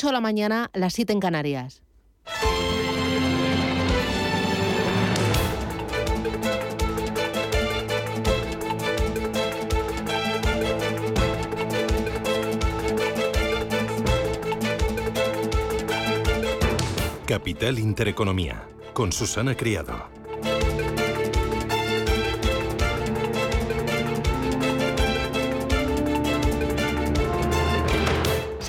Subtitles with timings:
[0.00, 1.82] 8 de la mañana, las 7 en Canarias.
[17.26, 20.19] Capital Intereconomía, con Susana Criado.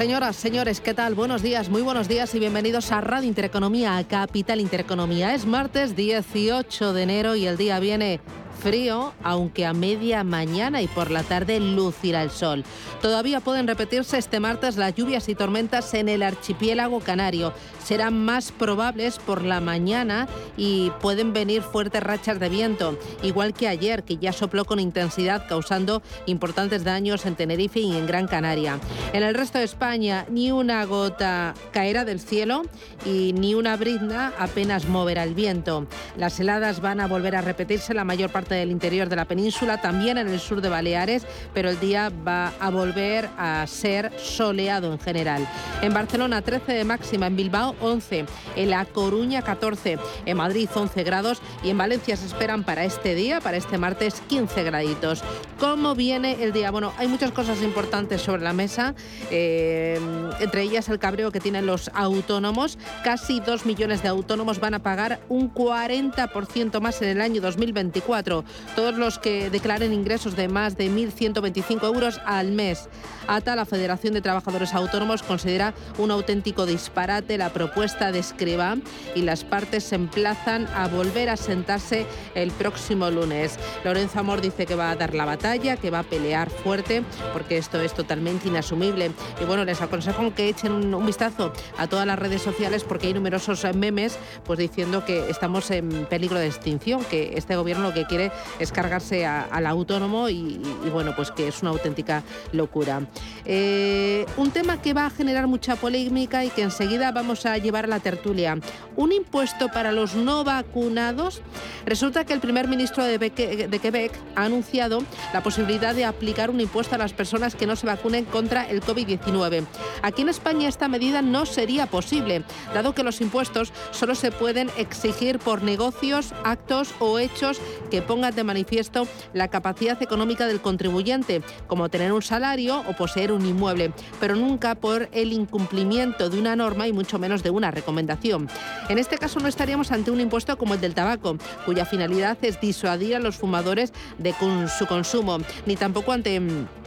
[0.02, 1.14] Señoras, señores, ¿qué tal?
[1.14, 5.36] Buenos días, muy buenos días y bienvenidos a Radio Intereconomía, a Capital Intereconomía.
[5.36, 8.20] Es martes 18 de enero y el día viene
[8.62, 12.64] frío, aunque a media mañana y por la tarde lucirá el sol.
[13.02, 17.54] Todavía pueden repetirse este martes las lluvias y tormentas en el archipiélago canario.
[17.84, 23.68] Serán más probables por la mañana y pueden venir fuertes rachas de viento, igual que
[23.68, 28.80] ayer, que ya sopló con intensidad causando importantes daños en Tenerife y en Gran Canaria.
[29.14, 32.62] En el resto de España ni una gota caerá del cielo
[33.06, 35.88] y ni una brizna apenas moverá el viento.
[36.18, 39.82] Las heladas van a volver a repetirse la mayor parte del interior de la península,
[39.82, 44.92] también en el sur de Baleares, pero el día va a volver a ser soleado
[44.92, 45.48] en general.
[45.82, 51.04] En Barcelona 13 de máxima, en Bilbao 11, en La Coruña 14, en Madrid 11
[51.04, 55.24] grados y en Valencia se esperan para este día, para este martes 15 graditos.
[55.60, 56.72] ¿Cómo viene el día?
[56.72, 58.96] Bueno, hay muchas cosas importantes sobre la mesa,
[59.30, 60.00] eh,
[60.40, 62.78] entre ellas el cabreo que tienen los autónomos.
[63.04, 68.41] Casi 2 millones de autónomos van a pagar un 40% más en el año 2024
[68.76, 72.90] todos los que declaren ingresos de más de 1.125 euros al mes.
[73.28, 78.78] ATA, la Federación de Trabajadores Autónomos, considera un auténtico disparate la propuesta de Escriba
[79.16, 83.58] y las partes se emplazan a volver a sentarse el próximo lunes.
[83.84, 87.58] Lorenzo Amor dice que va a dar la batalla, que va a pelear fuerte, porque
[87.58, 89.12] esto es totalmente inasumible.
[89.42, 93.14] Y bueno, les aconsejo que echen un, vistazo a todas las redes sociales porque hay
[93.14, 98.06] numerosos memes pues diciendo que estamos en peligro de extinción, que este gobierno lo que
[98.06, 100.62] quiere es cargarse al autónomo y,
[100.92, 103.02] bueno, pues que es una auténtica locura.
[103.46, 107.86] Eh, un tema que va a generar mucha polémica y que enseguida vamos a llevar
[107.86, 108.58] a la tertulia.
[108.96, 111.42] Un impuesto para los no vacunados.
[111.86, 115.04] Resulta que el primer ministro de, de Quebec ha anunciado
[115.34, 118.82] la posibilidad de aplicar un impuesto a las personas que no se vacunen contra el
[118.82, 119.66] COVID-19.
[120.02, 122.44] Aquí en España esta medida no sería posible,
[122.74, 127.60] dado que los impuestos solo se pueden exigir por negocios, actos o hechos
[127.90, 133.32] que pongan de manifiesto la capacidad económica del contribuyente, como tener un salario o poseer
[133.32, 137.72] un inmueble, pero nunca por el incumplimiento de una norma y mucho menos de una
[137.72, 138.48] recomendación.
[138.90, 142.62] En este caso no estaríamos ante un impuesto como el del tabaco, cuya finalidad es
[142.62, 144.36] disuadir a los fumadores de
[144.78, 146.81] su consumo, ni tampoco ante mm,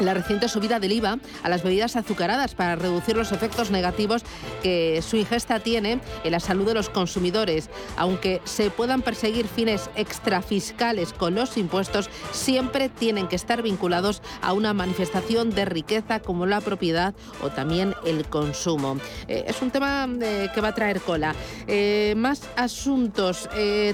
[0.00, 4.22] la reciente subida del IVA a las bebidas azucaradas para reducir los efectos negativos
[4.62, 7.70] que su ingesta tiene en la salud de los consumidores.
[7.96, 14.52] Aunque se puedan perseguir fines extrafiscales con los impuestos, siempre tienen que estar vinculados a
[14.52, 18.98] una manifestación de riqueza como la propiedad o también el consumo.
[19.26, 21.34] Eh, es un tema eh, que va a traer cola.
[21.66, 23.48] Eh, más asuntos.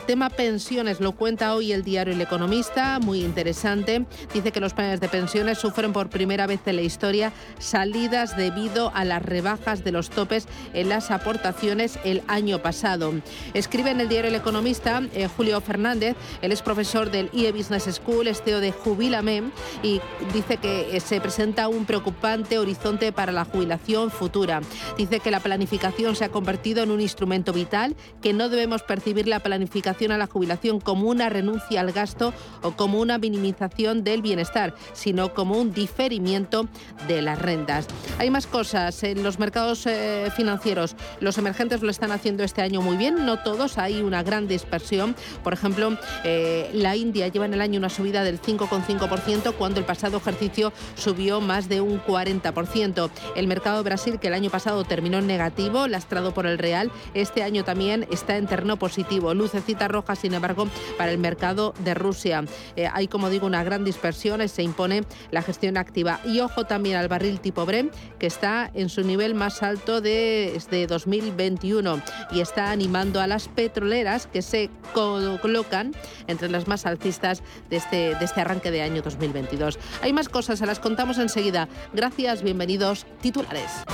[0.07, 4.07] tema pensiones, lo cuenta hoy el diario El Economista, muy interesante.
[4.33, 8.91] Dice que los planes de pensiones sufren por primera vez en la historia salidas debido
[8.95, 13.13] a las rebajas de los topes en las aportaciones el año pasado.
[13.53, 17.85] Escribe en el diario El Economista eh, Julio Fernández, él es profesor del IE Business
[17.85, 19.45] School, esteo de Jubilame,
[19.83, 20.01] y
[20.33, 24.61] dice que eh, se presenta un preocupante horizonte para la jubilación futura.
[24.97, 29.29] Dice que la planificación se ha convertido en un instrumento vital, que no debemos percibir
[29.29, 34.23] la planificación a la jubilación como una renuncia al gasto o como una minimización del
[34.23, 36.69] bienestar, sino como un diferimiento
[37.09, 37.87] de las rentas.
[38.19, 40.97] Hay más cosas en los mercados eh, financieros.
[41.21, 45.17] Los emergentes lo están haciendo este año muy bien, no todos, hay una gran dispersión.
[45.43, 49.87] Por ejemplo, eh, la India lleva en el año una subida del 5,5% cuando el
[49.87, 53.11] pasado ejercicio subió más de un 40%.
[53.37, 56.91] El mercado de Brasil, que el año pasado terminó en negativo, lastrado por el real,
[57.15, 59.35] este año también está en terreno positivo.
[59.35, 62.45] Lucecita roja, sin embargo, para el mercado de Rusia.
[62.77, 66.21] Eh, hay, como digo, una gran dispersión, se impone la gestión activa.
[66.25, 70.87] Y ojo también al barril tipo Brent, que está en su nivel más alto desde
[70.87, 75.95] 2021 y está animando a las petroleras que se colocan
[76.27, 79.79] entre las más alcistas de este, de este arranque de año 2022.
[80.03, 81.69] Hay más cosas, se las contamos enseguida.
[81.93, 83.85] Gracias, bienvenidos, titulares.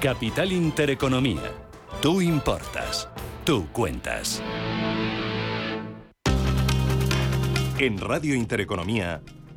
[0.00, 1.50] Capital Intereconomía.
[2.02, 3.08] Tú importas.
[3.44, 4.42] Tú cuentas.
[7.78, 9.20] En Radio Intereconomía.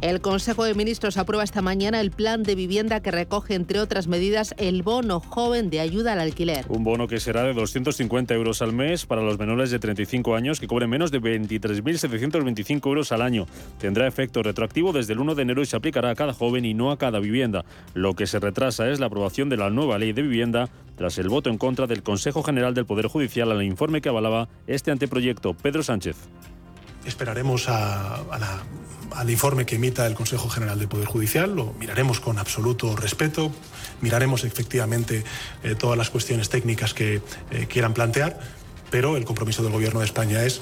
[0.00, 4.06] El Consejo de Ministros aprueba esta mañana el plan de vivienda que recoge, entre otras
[4.06, 6.66] medidas, el bono joven de ayuda al alquiler.
[6.68, 10.60] Un bono que será de 250 euros al mes para los menores de 35 años
[10.60, 13.46] que cobren menos de 23.725 euros al año.
[13.80, 16.74] Tendrá efecto retroactivo desde el 1 de enero y se aplicará a cada joven y
[16.74, 17.64] no a cada vivienda.
[17.94, 21.28] Lo que se retrasa es la aprobación de la nueva ley de vivienda tras el
[21.28, 25.54] voto en contra del Consejo General del Poder Judicial al informe que avalaba este anteproyecto.
[25.54, 26.28] Pedro Sánchez.
[27.08, 32.94] Esperaremos al informe que emita el Consejo General del Poder Judicial, lo miraremos con absoluto
[32.96, 33.50] respeto,
[34.02, 35.24] miraremos efectivamente
[35.62, 38.38] eh, todas las cuestiones técnicas que eh, quieran plantear,
[38.90, 40.60] pero el compromiso del Gobierno de España es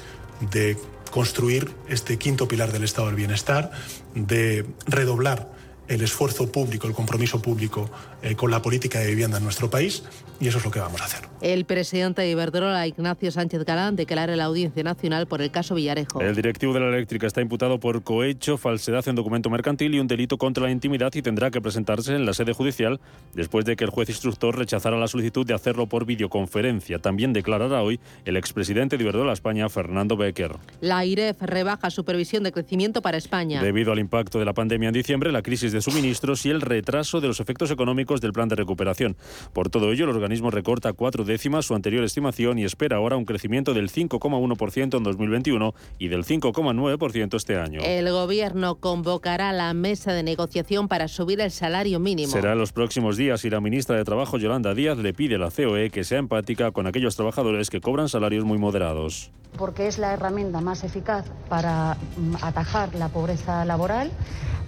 [0.53, 0.79] de
[1.11, 3.73] construir este quinto pilar del Estado del Bienestar,
[4.15, 5.51] de redoblar
[5.89, 7.91] el esfuerzo público, el compromiso público
[8.23, 10.05] eh, con la política de vivienda en nuestro país
[10.41, 11.21] y eso es lo que vamos a hacer.
[11.41, 15.75] El presidente de Iberdrola, Ignacio Sánchez Galán, declara en la Audiencia Nacional por el caso
[15.75, 16.21] Villarejo.
[16.21, 20.07] El directivo de la eléctrica está imputado por cohecho, falsedad en documento mercantil y un
[20.07, 23.01] delito contra la intimidad y tendrá que presentarse en la sede judicial
[23.35, 26.99] después de que el juez instructor rechazara la solicitud de hacerlo por videoconferencia.
[26.99, 30.57] También declarará hoy el expresidente de Iberdrola España, Fernando Becker.
[30.81, 33.63] La IREF rebaja su previsión de crecimiento para España.
[33.63, 37.21] Debido al impacto de la pandemia en diciembre, la crisis de suministros y el retraso
[37.21, 39.17] de los efectos económicos del plan de recuperación.
[39.53, 43.25] Por todo ello, el organismo recorta cuatro décimas su anterior estimación y espera ahora un
[43.25, 47.81] crecimiento del 5,1% en 2021 y del 5,9% este año.
[47.83, 52.33] El gobierno convocará la mesa de negociación para subir el salario mínimo.
[52.33, 55.39] Será en los próximos días y la ministra de Trabajo, Yolanda Díaz, le pide a
[55.39, 59.31] la COE que sea empática con aquellos trabajadores que cobran salarios muy moderados.
[59.57, 64.11] Porque es la herramienta más eficaz para mm, atajar la pobreza laboral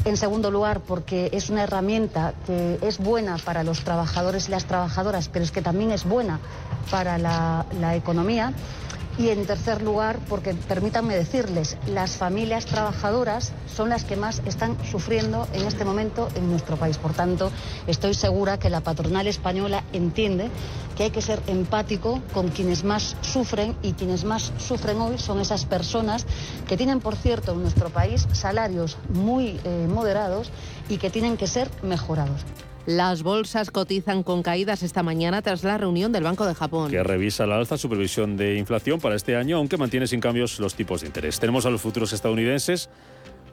[0.05, 4.65] en segundo lugar, porque es una herramienta que es buena para los trabajadores y las
[4.65, 6.39] trabajadoras, pero es que también es buena
[6.91, 8.53] para la, la economía.
[9.19, 14.77] Y en tercer lugar, porque permítanme decirles, las familias trabajadoras son las que más están
[14.89, 16.99] sufriendo en este momento en nuestro país.
[16.99, 17.51] Por tanto,
[17.89, 20.51] estoy segura que la patronal española entiende
[20.97, 25.41] que hay que ser empático con quienes más sufren y quienes más sufren hoy son
[25.41, 26.25] esas personas
[26.69, 30.51] que tienen, por cierto, en nuestro país salarios muy eh, moderados
[30.89, 32.45] y que tienen que ser mejorados.
[32.89, 36.91] Las bolsas cotizan con caídas esta mañana tras la reunión del Banco de Japón.
[36.91, 40.59] Que revisa la alza su previsión de inflación para este año, aunque mantiene sin cambios
[40.59, 41.39] los tipos de interés.
[41.39, 42.89] Tenemos a los futuros estadounidenses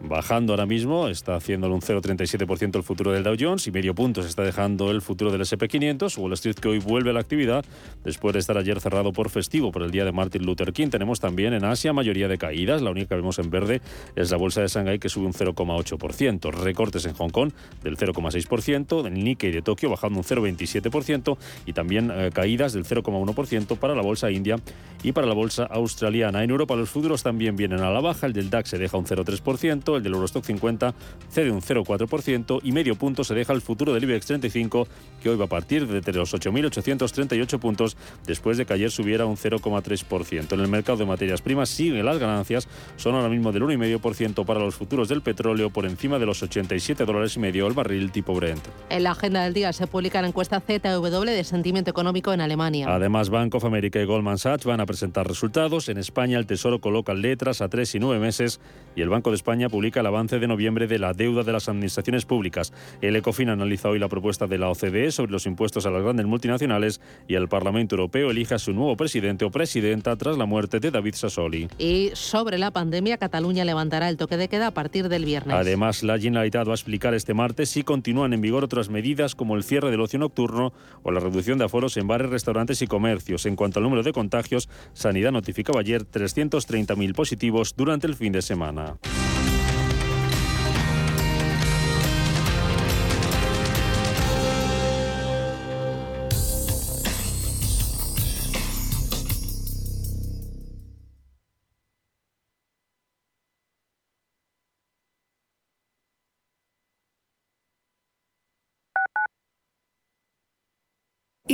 [0.02, 4.22] bajando ahora mismo, está haciendo un 0,37% el futuro del Dow Jones y medio punto
[4.22, 7.66] se está dejando el futuro del SP500, Wall Street que hoy vuelve a la actividad
[8.04, 10.90] después de estar ayer cerrado por festivo por el día de Martin Luther King.
[10.90, 13.82] Tenemos también en Asia mayoría de caídas, la única que vemos en verde
[14.16, 17.52] es la bolsa de Shanghái que sube un 0,8%, recortes en Hong Kong
[17.84, 23.78] del 0,6%, el Nikkei de Tokio bajando un 0,27% y también eh, caídas del 0,1%
[23.78, 24.58] para la bolsa india
[25.04, 26.44] y para la bolsa australiana.
[26.44, 29.06] En Europa los futuros también vienen a la baja, el del DAX se deja un
[29.06, 30.94] 0,3%, el del Eurostock 50
[31.30, 34.88] cede un 0,4% y medio punto se deja el futuro del IBEX 35,
[35.22, 39.38] que hoy va a partir de los 8.838 puntos después de que ayer subiera un
[39.38, 40.54] 0,3%.
[40.54, 44.60] En el mercado de materias primas siguen las ganancias, son ahora mismo del 1,5% para
[44.60, 48.34] los futuros del petróleo por encima de los 87 dólares y medio el barril tipo
[48.34, 48.64] Brent.
[48.90, 52.88] En la agenda del día se publica la encuesta ZW de sentimiento económico en Alemania.
[52.90, 55.90] Además, Bank of America y Goldman Sachs van a presentar resultados.
[55.90, 58.60] En España el Tesoro coloca letras a tres y nueve meses
[58.96, 61.68] y el Banco de España publica el avance de noviembre de la deuda de las
[61.68, 62.72] administraciones públicas.
[63.02, 66.26] El ECOFIN analiza hoy la propuesta de la OCDE sobre los impuestos a las grandes
[66.26, 70.80] multinacionales y el Parlamento Europeo elige a su nuevo presidente o presidenta tras la muerte
[70.80, 71.68] de David Sassoli.
[71.78, 75.54] Y sobre la pandemia, Cataluña levantará el toque de queda a partir del viernes.
[75.54, 79.58] Además, la Generalitat va a explicar este martes si continúan en vigor otras medidas como
[79.58, 80.72] el cierre del ocio nocturno
[81.04, 83.46] o la reducción de aforos en bares, restaurantes y comercios.
[83.46, 88.42] En cuanto al número de contagios, Sanidad notificaba ayer 330.000 positivos durante el fin de
[88.42, 88.98] semana.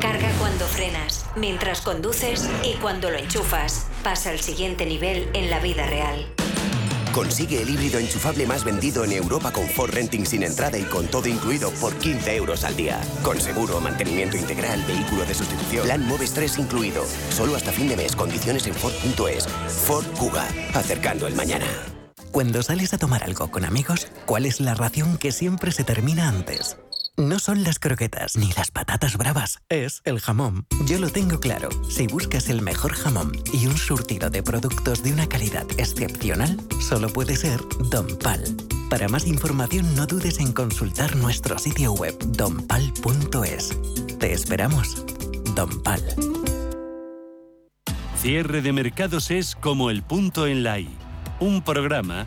[0.00, 3.86] Carga cuando frenas, mientras conduces y cuando lo enchufas.
[4.04, 6.26] Pasa al siguiente nivel en la vida real.
[7.12, 11.08] Consigue el híbrido enchufable más vendido en Europa con Ford Renting sin entrada y con
[11.08, 13.00] todo incluido por 15 euros al día.
[13.24, 17.04] Con seguro, mantenimiento integral, vehículo de sustitución, plan Moves 3 incluido.
[17.30, 19.48] Solo hasta fin de mes, condiciones en Ford.es.
[19.48, 21.66] Ford Kuga, acercando el mañana.
[22.30, 26.28] Cuando sales a tomar algo con amigos, ¿cuál es la ración que siempre se termina
[26.28, 26.76] antes?
[27.18, 30.68] No son las croquetas ni las patatas bravas, es el jamón.
[30.86, 31.68] Yo lo tengo claro.
[31.90, 37.08] Si buscas el mejor jamón y un surtido de productos de una calidad excepcional, solo
[37.08, 37.60] puede ser
[37.90, 38.44] Don Pal.
[38.88, 43.76] Para más información no dudes en consultar nuestro sitio web donpal.es.
[44.20, 45.04] Te esperamos.
[45.56, 46.00] Don Pal.
[48.16, 50.96] Cierre de mercados es como el punto en la I.
[51.40, 52.26] Un programa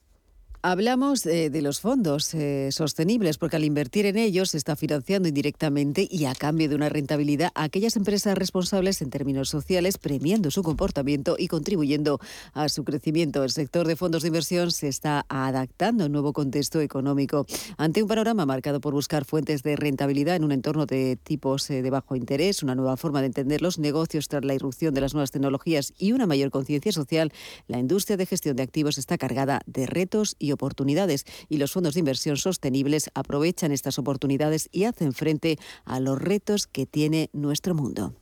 [0.63, 5.27] Hablamos de, de los fondos eh, sostenibles porque al invertir en ellos se está financiando
[5.27, 10.51] indirectamente y a cambio de una rentabilidad a aquellas empresas responsables en términos sociales, premiando
[10.51, 12.19] su comportamiento y contribuyendo
[12.53, 13.43] a su crecimiento.
[13.43, 17.47] El sector de fondos de inversión se está adaptando a un nuevo contexto económico.
[17.77, 21.81] Ante un panorama marcado por buscar fuentes de rentabilidad en un entorno de tipos eh,
[21.81, 25.15] de bajo interés, una nueva forma de entender los negocios tras la irrupción de las
[25.15, 27.33] nuevas tecnologías y una mayor conciencia social,
[27.67, 31.93] la industria de gestión de activos está cargada de retos y oportunidades y los fondos
[31.93, 37.75] de inversión sostenibles aprovechan estas oportunidades y hacen frente a los retos que tiene nuestro
[37.75, 38.15] mundo.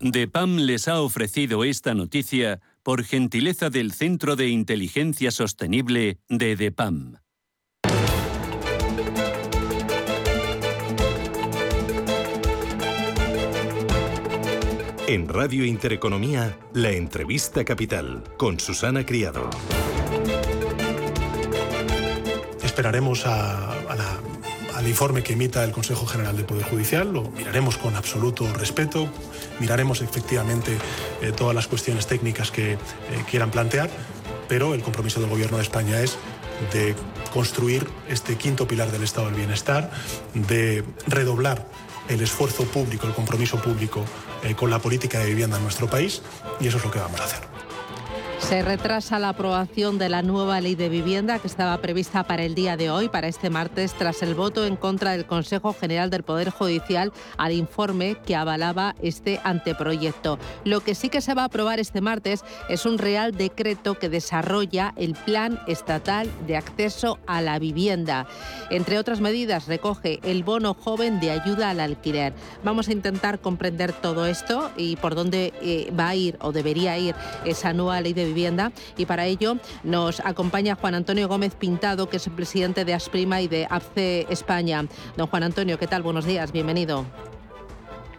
[0.00, 7.16] DEPAM les ha ofrecido esta noticia por gentileza del Centro de Inteligencia Sostenible de DEPAM.
[15.08, 19.48] En Radio Intereconomía, la entrevista capital con Susana Criado.
[22.78, 28.46] Esperaremos al informe que emita el Consejo General del Poder Judicial, lo miraremos con absoluto
[28.54, 29.08] respeto,
[29.58, 30.78] miraremos efectivamente
[31.20, 32.78] eh, todas las cuestiones técnicas que eh,
[33.28, 33.90] quieran plantear,
[34.48, 36.18] pero el compromiso del Gobierno de España es
[36.72, 36.94] de
[37.32, 39.90] construir este quinto pilar del Estado del Bienestar,
[40.34, 41.66] de redoblar
[42.08, 44.04] el esfuerzo público, el compromiso público
[44.44, 46.22] eh, con la política de vivienda en nuestro país
[46.60, 47.57] y eso es lo que vamos a hacer.
[48.40, 52.54] Se retrasa la aprobación de la nueva ley de vivienda que estaba prevista para el
[52.54, 56.22] día de hoy, para este martes, tras el voto en contra del Consejo General del
[56.22, 60.38] Poder Judicial al informe que avalaba este anteproyecto.
[60.64, 64.08] Lo que sí que se va a aprobar este martes es un real decreto que
[64.08, 68.26] desarrolla el Plan Estatal de Acceso a la Vivienda.
[68.70, 72.32] Entre otras medidas, recoge el bono joven de ayuda al alquiler.
[72.64, 76.96] Vamos a intentar comprender todo esto y por dónde eh, va a ir o debería
[76.96, 77.14] ir
[77.44, 78.72] esa nueva ley de vivienda.
[78.96, 83.40] Y para ello nos acompaña Juan Antonio Gómez Pintado, que es el presidente de Asprima
[83.40, 84.84] y de APCE España.
[85.16, 86.02] Don Juan Antonio, ¿qué tal?
[86.02, 87.04] Buenos días, bienvenido.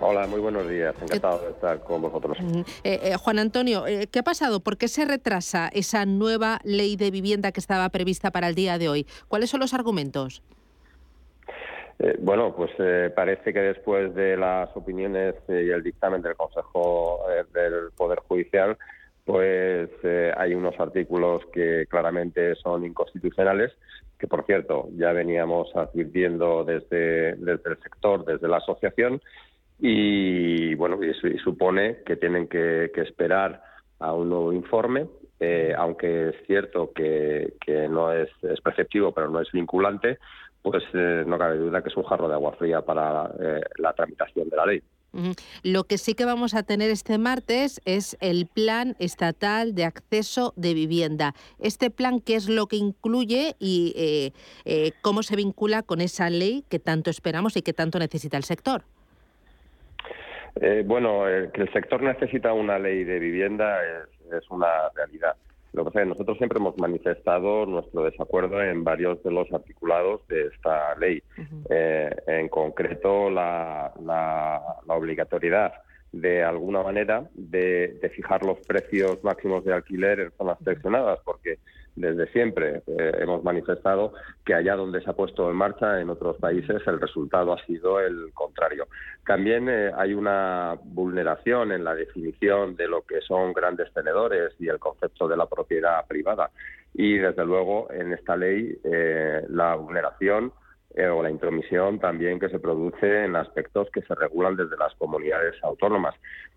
[0.01, 0.95] Hola, muy buenos días.
[1.01, 2.37] Encantado de estar con vosotros.
[2.39, 4.61] Mm, eh, eh, Juan Antonio, eh, ¿qué ha pasado?
[4.61, 8.77] ¿Por qué se retrasa esa nueva ley de vivienda que estaba prevista para el día
[8.77, 9.07] de hoy?
[9.27, 10.41] ¿Cuáles son los argumentos?
[12.01, 16.35] Eh, bueno, pues eh, parece que después de las opiniones eh, y el dictamen del
[16.35, 18.77] Consejo del Poder Judicial,
[19.29, 23.71] pues eh, hay unos artículos que claramente son inconstitucionales,
[24.17, 29.21] que por cierto ya veníamos advirtiendo desde, el sector, desde la asociación,
[29.77, 33.61] y bueno, y, su- y supone que tienen que, esperar
[33.99, 35.05] a un nuevo informe,
[35.39, 37.53] eh, aunque es cierto que,
[37.87, 40.17] no es, es preceptivo, pero no es vinculante,
[40.63, 43.29] pues eh, no cabe duda que es un jarro de agua fría para
[43.77, 44.81] la tramitación de la ley.
[45.63, 50.53] Lo que sí que vamos a tener este martes es el Plan Estatal de Acceso
[50.55, 51.33] de Vivienda.
[51.59, 54.31] Este plan, ¿qué es lo que incluye y eh,
[54.65, 58.43] eh, cómo se vincula con esa ley que tanto esperamos y que tanto necesita el
[58.43, 58.83] sector?
[60.61, 61.23] Eh, bueno,
[61.53, 65.35] que el sector necesita una ley de vivienda es, es una realidad.
[65.73, 69.51] Lo que pasa es que nosotros siempre hemos manifestado nuestro desacuerdo en varios de los
[69.53, 71.21] articulados de esta ley.
[71.69, 75.73] Eh, en concreto, la, la- la obligatoriedad
[76.11, 81.59] de alguna manera de, fijar los precios máximos de alquiler en zonas seleccionadas, porque
[81.99, 84.13] desde siempre eh, hemos manifestado
[84.45, 87.99] que allá donde se ha puesto en marcha en otros países el resultado ha sido
[87.99, 88.87] el contrario.
[89.25, 94.69] También eh, hay una vulneración en la definición de lo que son grandes tenedores y
[94.69, 96.51] el concepto de la propiedad privada.
[96.93, 100.53] Y desde luego en esta ley eh, la vulneración
[101.13, 105.55] o la intromisión también que se produce en aspectos que se regulan desde las comunidades
[105.63, 106.15] autónomas.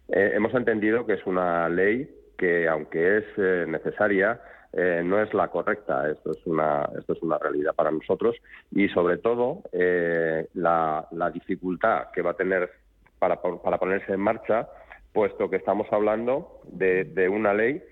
[0.09, 4.41] hemos entendido que es una ley que, aunque es necesaria,
[4.73, 6.11] eh, no es la correcta.
[6.11, 8.37] Esto es una, esto es una realidad para nosotros
[8.71, 12.71] y, sobre todo, eh, la, dificultad que va a tener
[13.19, 14.69] para, para, ponerse en marcha,
[15.13, 17.83] puesto que estamos hablando de, una ley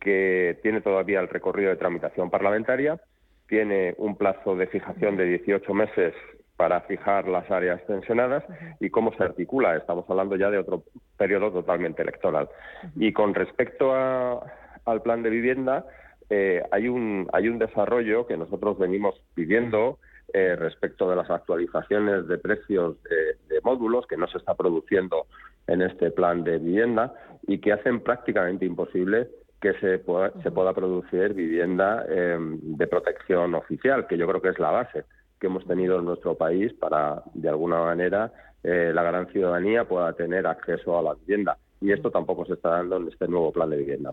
[0.00, 3.00] que tiene todavía el recorrido de tramitación parlamentaria,
[3.46, 6.14] tiene un plazo de fijación de 18 meses
[6.56, 8.44] para fijar las áreas tensionadas
[8.80, 9.76] y cómo se articula.
[9.76, 10.84] Estamos hablando ya de otro
[11.16, 12.48] periodo totalmente electoral.
[12.96, 15.84] Y con respecto al plan de vivienda,
[16.30, 19.98] eh, hay, un, hay un desarrollo que nosotros venimos pidiendo
[20.32, 25.26] eh, respecto de las actualizaciones de precios de, módulos que no se está produciendo
[25.66, 27.12] en este plan de vivienda
[27.46, 29.28] y que hacen prácticamente imposible
[29.60, 34.48] que se pueda, se pueda producir vivienda em, de protección oficial, que yo creo que
[34.50, 35.04] es la base
[35.38, 38.32] que hemos tenido en nuestro país para, de alguna manera,
[38.62, 42.70] eh, la gran ciudadanía pueda tener acceso a la vivienda y esto tampoco se está
[42.70, 44.12] dando en este nuevo plan de vivienda.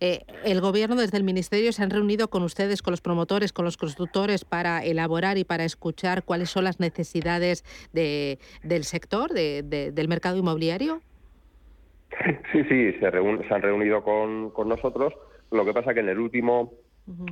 [0.00, 3.64] Eh, el Gobierno desde el Ministerio se han reunido con ustedes, con los promotores, con
[3.64, 9.62] los constructores para elaborar y para escuchar cuáles son las necesidades de, del sector, de,
[9.62, 11.00] del mercado inmobiliario.
[12.52, 15.14] Sí, sí, se, se han reunido con, con, nosotros.
[15.50, 16.72] Lo que pasa que en el último,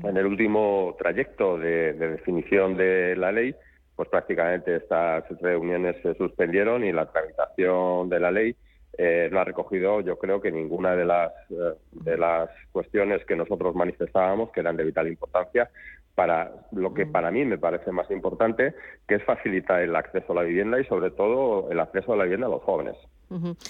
[0.05, 3.55] en el último trayecto de, de definición de la ley,
[3.95, 8.57] pues prácticamente estas reuniones se suspendieron y la tramitación de la ley
[8.99, 13.37] eh, no ha recogido, yo creo que ninguna de las, eh, de las cuestiones que
[13.37, 15.71] nosotros manifestábamos, que eran de vital importancia,
[16.15, 18.75] para lo que para mí me parece más importante,
[19.09, 22.25] que es facilitar el acceso a la vivienda y sobre todo el acceso a la
[22.25, 22.97] vivienda a los jóvenes.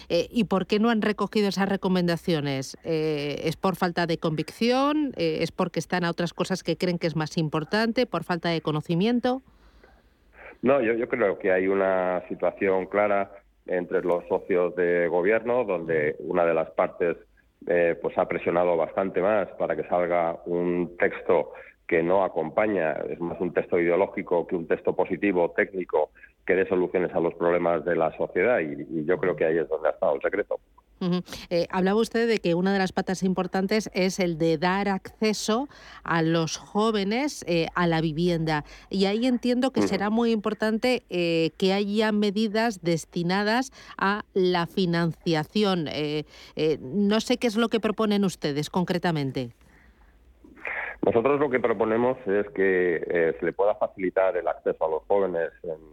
[0.08, 2.76] Eh, ¿Y por qué no han recogido esas recomendaciones?
[2.82, 5.12] ¿Es por falta de convicción?
[5.16, 8.06] ¿Es porque están a otras cosas que creen que es más importante?
[8.06, 9.40] ¿Por falta de conocimiento?
[10.62, 13.30] No, yo, yo creo que hay una situación clara
[13.66, 17.16] entre los socios de gobierno, donde una de las partes
[17.66, 21.52] eh, pues ha presionado bastante más para que salga un texto
[21.86, 26.10] que no acompaña, es más un texto ideológico que un texto positivo, técnico,
[26.46, 29.68] que dé soluciones a los problemas de la sociedad y yo creo que ahí es
[29.68, 30.58] donde ha estado el secreto.
[31.50, 35.68] Eh, hablaba usted de que una de las patas importantes es el de dar acceso
[36.04, 38.64] a los jóvenes eh, a la vivienda.
[38.90, 45.88] Y ahí entiendo que será muy importante eh, que haya medidas destinadas a la financiación.
[46.80, 49.50] no sé qué es lo que proponen ustedes concretamente.
[51.04, 55.50] Nosotros lo que proponemos es que se le pueda facilitar el acceso a los jóvenes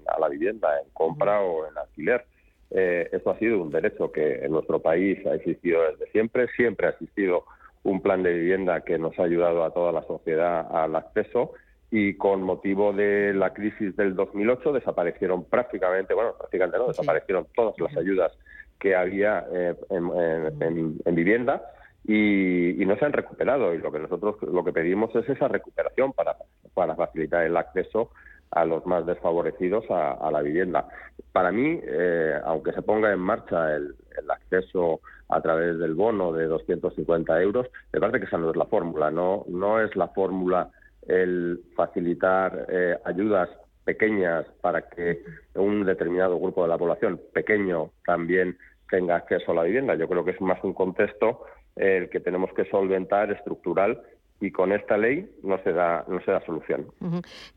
[0.07, 2.25] a la vivienda en compra o en alquiler.
[2.71, 6.47] Eh, esto ha sido un derecho que en nuestro país ha existido desde siempre.
[6.55, 7.45] Siempre ha existido
[7.83, 11.53] un plan de vivienda que nos ha ayudado a toda la sociedad al acceso
[11.91, 17.79] y con motivo de la crisis del 2008 desaparecieron prácticamente, bueno, prácticamente no, desaparecieron todas
[17.79, 18.31] las ayudas
[18.79, 21.63] que había eh, en, vivienda
[22.05, 23.73] y, no se han recuperado.
[23.73, 26.35] Y lo que nosotros lo que pedimos es esa recuperación para,
[26.73, 28.11] para facilitar el acceso
[28.51, 30.87] a los más desfavorecidos a, la vivienda.
[31.31, 33.95] Para mí, eh, aunque se ponga en marcha el,
[34.27, 38.65] acceso a través del bono de 250 euros, me parece que esa no es la
[38.65, 39.11] fórmula.
[39.11, 40.69] No, no es la fórmula
[41.07, 43.49] el facilitar eh, ayudas
[43.85, 45.23] pequeñas para que
[45.55, 48.57] un determinado grupo de la población pequeño también
[48.89, 49.95] tenga acceso a la vivienda.
[49.95, 51.41] Yo creo que es más un contexto
[51.75, 54.01] el que tenemos que solventar estructural
[54.41, 56.87] y con esta ley no se da, no se da solución.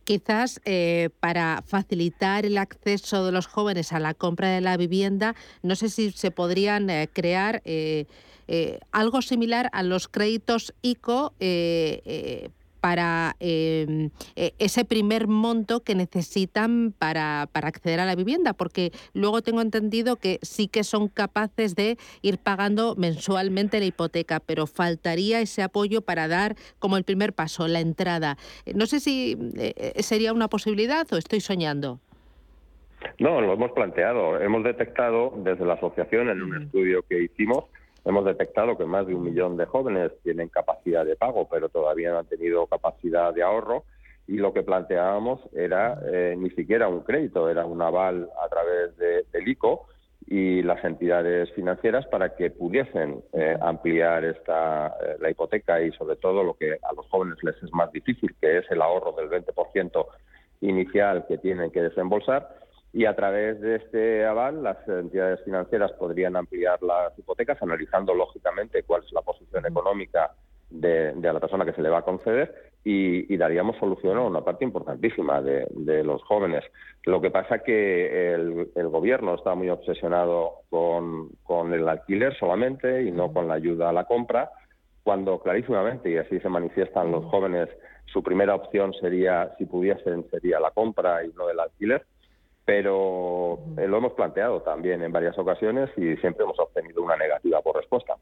[0.04, 5.34] Quizás eh, para facilitar el acceso de los jóvenes a la compra de la vivienda,
[5.62, 8.06] no sé si se podrían eh, crear eh,
[8.90, 11.32] algo similar a los créditos ICO
[12.82, 18.90] para em, e, ese primer monto que necesitan para, para, acceder a la vivienda, porque
[19.14, 24.66] luego tengo entendido que sí que son capaces de ir pagando mensualmente la hipoteca, pero
[24.66, 28.36] faltaría ese apoyo para dar como el primer paso, la entrada.
[28.74, 32.00] No sé si eh, eh, sería una posibilidad o estoy soñando.
[33.20, 34.40] No, lo hemos planteado.
[34.40, 37.66] Hemos detectado desde la asociación en un estudio que hicimos
[38.04, 42.10] Hemos detectado que más de un millón de jóvenes tienen capacidad de pago, pero todavía
[42.10, 43.84] no han tenido capacidad de ahorro
[44.26, 48.96] y lo que planteábamos era eh, ni siquiera un crédito, era un aval a través
[48.96, 49.86] de, del ICO
[50.26, 56.16] y las entidades financieras para que pudiesen eh, ampliar esta, eh, la hipoteca y sobre
[56.16, 59.28] todo lo que a los jóvenes les es más difícil, que es el ahorro del
[59.28, 60.06] 20%
[60.60, 62.48] inicial que tienen que desembolsar.
[62.92, 68.82] Y a través de este aval, las entidades financieras podrían ampliar las hipotecas, analizando lógicamente
[68.82, 70.32] cuál es la posición económica
[70.68, 74.64] de, la persona que se le va a conceder y, daríamos solución a una parte
[74.64, 76.64] importantísima de, los jóvenes.
[77.04, 83.10] Lo que pasa que el, gobierno está muy obsesionado con, con, el alquiler solamente y
[83.10, 84.50] no con la ayuda a la compra,
[85.02, 87.68] cuando clarísimamente, y así se manifiestan los jóvenes,
[88.06, 92.04] su primera opción sería, si pudiesen, sería la compra y no el alquiler
[92.64, 97.60] pero eh, lo hemos planteado también en varias ocasiones y siempre hemos obtenido una negativa
[97.60, 98.16] por respuesta.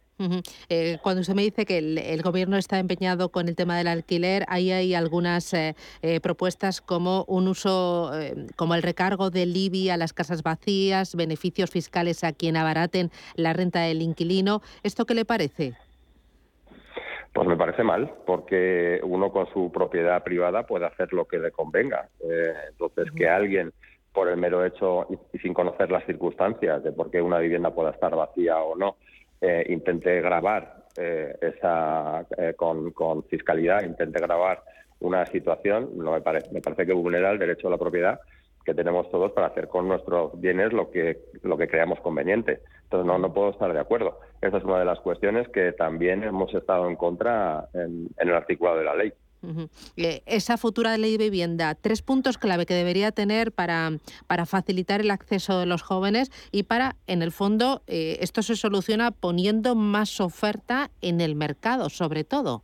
[0.69, 4.45] Eh, cuando usted me dice que el, gobierno está empeñado con el tema del alquiler,
[4.49, 5.75] ahí hay algunas eh,
[6.23, 8.11] propuestas como un uso,
[8.57, 13.53] como el recargo del IBI a las casas vacías, beneficios fiscales a quien abaraten la
[13.53, 14.61] renta del inquilino.
[14.83, 15.75] ¿Esto qué le parece?
[17.33, 21.51] Pues me parece mal, porque uno con su propiedad privada puede hacer lo que le
[21.51, 22.09] convenga.
[22.69, 23.73] entonces, que alguien
[24.13, 27.91] por el mero hecho y, sin conocer las circunstancias de por qué una vivienda pueda
[27.91, 28.97] estar vacía o no,
[29.41, 34.63] eh, intente grabar eh, esa eh, con, fiscalidad, intente grabar
[35.01, 38.21] una situación, no me parece, me parece que vulnera el derecho a la propiedad
[38.65, 42.61] que tenemos todos para hacer con nuestros bienes lo que lo que creamos conveniente.
[42.83, 44.21] Entonces no no puedo estar de acuerdo.
[44.43, 48.79] Esa es una de las cuestiones que también hemos estado en contra en el articulado
[48.79, 49.13] de la ley.
[49.97, 53.91] Eh, esa futura ley de vivienda, tres puntos clave que debería tener para,
[54.27, 58.57] para facilitar el acceso de los jóvenes y para, en el fondo, eh, esto se
[58.57, 62.63] soluciona poniendo más oferta en el mercado, sobre todo.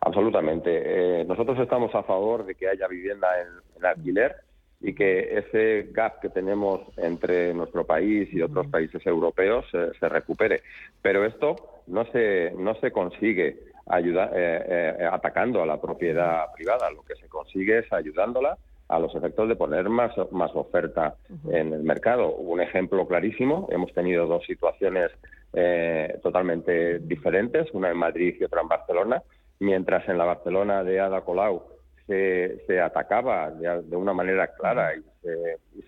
[0.00, 1.20] Absolutamente.
[1.20, 4.36] Eh, nosotros estamos a favor de que haya vivienda en, alquiler
[4.80, 10.62] y que ese gap que tenemos entre nuestro país y otros países europeos se recupere.
[11.02, 16.90] Pero esto no se, no se consigue ayuda, eh, eh, atacando a la propiedad privada.
[16.90, 18.56] Lo que se consigue es ayudándola
[18.88, 21.16] a los efectos de poner más, más oferta
[21.50, 22.34] en el mercado.
[22.34, 25.10] Un ejemplo clarísimo, hemos tenido dos situaciones
[25.54, 29.22] eh, totalmente diferentes, una en Madrid y otra en Barcelona,
[29.60, 31.62] mientras en la Barcelona de Ada Colau
[32.06, 35.02] se, se atacaba de, una manera clara y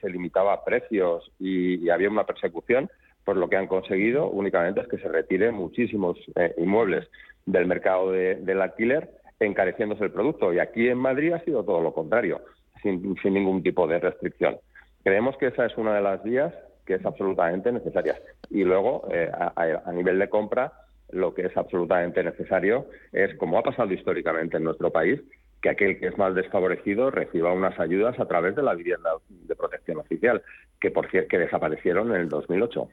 [0.01, 2.89] se, limitaba precios y, había una persecución,
[3.25, 6.17] pues lo que han conseguido únicamente es que se retiren muchísimos
[6.57, 7.09] inmuebles
[7.47, 10.53] del mercado del alquiler, encareciéndose el producto.
[10.53, 12.41] Y aquí en Madrid ha sido todo lo contrario,
[12.83, 14.57] sin, ningún tipo de restricción.
[15.03, 16.55] Creemos que esa es una de las vías
[16.87, 18.19] que es absolutamente necesaria.
[18.51, 20.73] Y luego, eh, a, nivel de compra,
[21.11, 25.21] lo que es absolutamente necesario es, como ha pasado históricamente en nuestro país,
[25.63, 29.57] que aquel que es más desfavorecido reciba unas ayudas a través de la vivienda de
[29.57, 30.43] protección oficial,
[30.79, 32.89] que por cierto que desaparecieron en el 2008.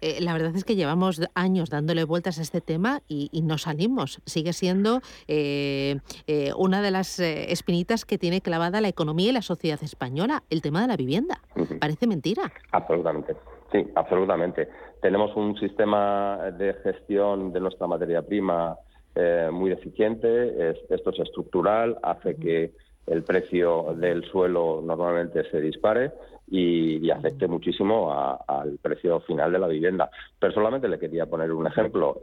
[0.00, 4.20] Eh, la verdad es que llevamos años dándole vueltas a este tema y, no salimos.
[4.24, 9.42] Sigue siendo eh, eh, una de las espinitas que tiene clavada la economía y la
[9.42, 11.40] sociedad española, el tema de la vivienda.
[11.80, 12.52] Parece mentira.
[12.70, 13.34] Absolutamente.
[13.72, 14.68] Sí, absolutamente.
[15.00, 18.76] Tenemos un sistema de gestión de nuestra materia prima
[19.50, 20.70] muy deficiente.
[20.88, 22.72] esto es estructural, hace que
[23.06, 26.12] el precio del suelo normalmente se dispare
[26.48, 28.12] y, afecte muchísimo
[28.46, 30.10] al precio final de la vivienda.
[30.38, 32.18] Pero solamente le quería poner un ejemplo.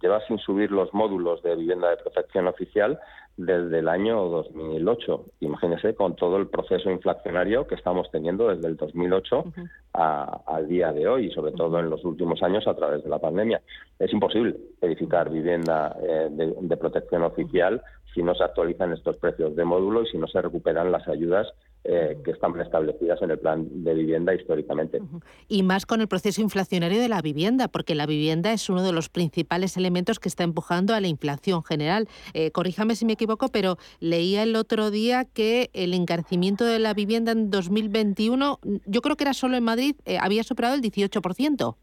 [0.00, 2.98] lleva sin subir los módulos de vivienda de protección oficial
[3.36, 5.24] desde el año 2008.
[5.40, 9.44] Imagínese con todo el proceso inflacionario que estamos teniendo desde el 2008
[9.92, 13.18] al día de hoy, y sobre todo en los últimos años a través de la
[13.18, 13.60] pandemia.
[13.98, 17.82] Es imposible edificar vivienda eh, de protección oficial
[18.18, 21.46] si no se actualizan estos precios de módulo y si no se recuperan las ayudas
[21.84, 25.00] eh, que están establecidas en el plan de vivienda históricamente.
[25.46, 28.90] Y más con el proceso inflacionario de la vivienda, porque la vivienda es uno de
[28.90, 32.08] los principales elementos que está empujando a la inflación general.
[32.34, 36.94] Eh, corríjame si me equivoco, pero leía el otro día que el encarecimiento de la
[36.94, 41.76] vivienda en 2021, yo creo que era solo en Madrid, eh, había superado el 18%.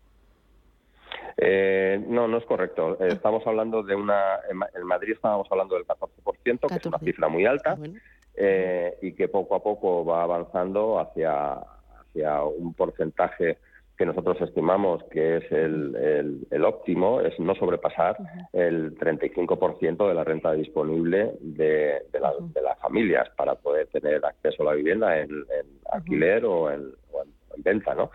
[1.37, 2.97] Eh, no, no es correcto.
[2.99, 3.07] Ah.
[3.07, 4.39] estamos hablando de una.
[4.49, 7.77] En Madrid estábamos hablando del 14%, que es una cifra muy alta,
[8.35, 13.57] eh, y que poco a poco va avanzando hacia, hacia un porcentaje
[13.97, 18.17] que nosotros estimamos que es el, el, óptimo, es no sobrepasar
[18.51, 24.65] el 35% de la renta disponible de, de, las familias para poder tener acceso a
[24.65, 25.45] la vivienda en,
[25.91, 28.11] alquiler o en, o en venta, ¿no?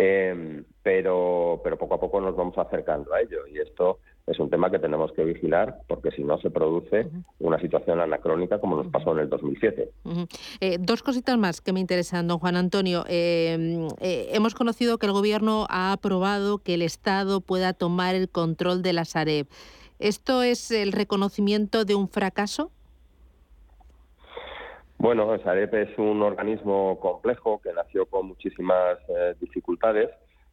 [0.00, 4.48] Eh, pero, pero poco a poco nos vamos acercando a ello y esto es un
[4.48, 7.08] tema que tenemos que vigilar porque si no se produce
[7.40, 9.90] una situación anacrónica como nos pasó en el 2007.
[10.60, 13.04] Eh, dos cositas más que me interesan, don Juan Antonio.
[13.08, 18.28] Eh, eh, hemos conocido que el Gobierno ha aprobado que el Estado pueda tomar el
[18.28, 19.48] control de la Sareb.
[19.98, 22.70] ¿Esto es el reconocimiento de un fracaso?
[24.98, 28.98] Bueno, Sareb es un organismo complejo que nació con muchísimas
[29.40, 30.10] dificultades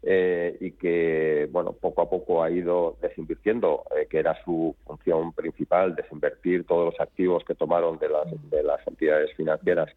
[0.07, 5.33] eh, y que bueno poco a poco ha ido desinvirtiendo, eh, que era su función
[5.33, 9.89] principal, desinvertir todos los activos que tomaron de las, de las entidades financieras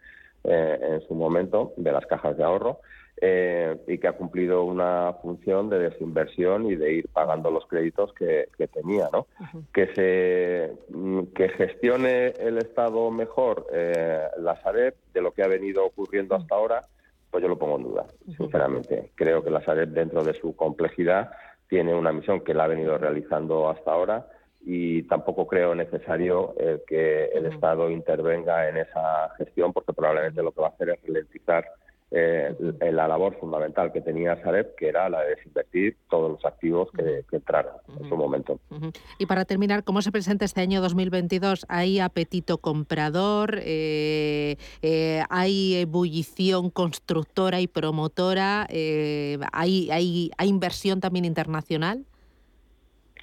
[0.44, 2.78] eh, en su momento, de las cajas de ahorro,
[3.20, 8.48] y que ha cumplido una función de desinversión y de ir pagando los créditos que,
[8.72, 9.26] tenía, ¿no?
[9.72, 15.85] Que se mm, que gestione el Estado mejor la Sareb de lo que ha venido
[15.85, 16.83] ocurriendo hasta ahora
[17.31, 19.12] pues yo lo pongo en duda, sinceramente.
[19.14, 21.31] Creo que la Sareb, dentro de su complejidad,
[21.68, 24.26] tiene una misión que la ha venido realizando hasta ahora
[24.64, 30.52] y tampoco creo necesario eh, que el Estado intervenga en esa gestión porque probablemente lo
[30.52, 31.64] que va a hacer es ralentizar
[32.10, 36.88] eh, la labor fundamental que tenía Sareb, que era la de desinvertir todos los activos
[36.92, 38.58] que, entraron en su momento.
[39.18, 41.66] Y para terminar, ¿cómo se presenta este año 2022?
[41.68, 43.58] ¿Hay apetito comprador?
[43.62, 48.66] Eh, eh, ¿Hay ebullición constructora y promotora?
[48.70, 52.04] ¿hay, hay, ¿Hay inversión también internacional?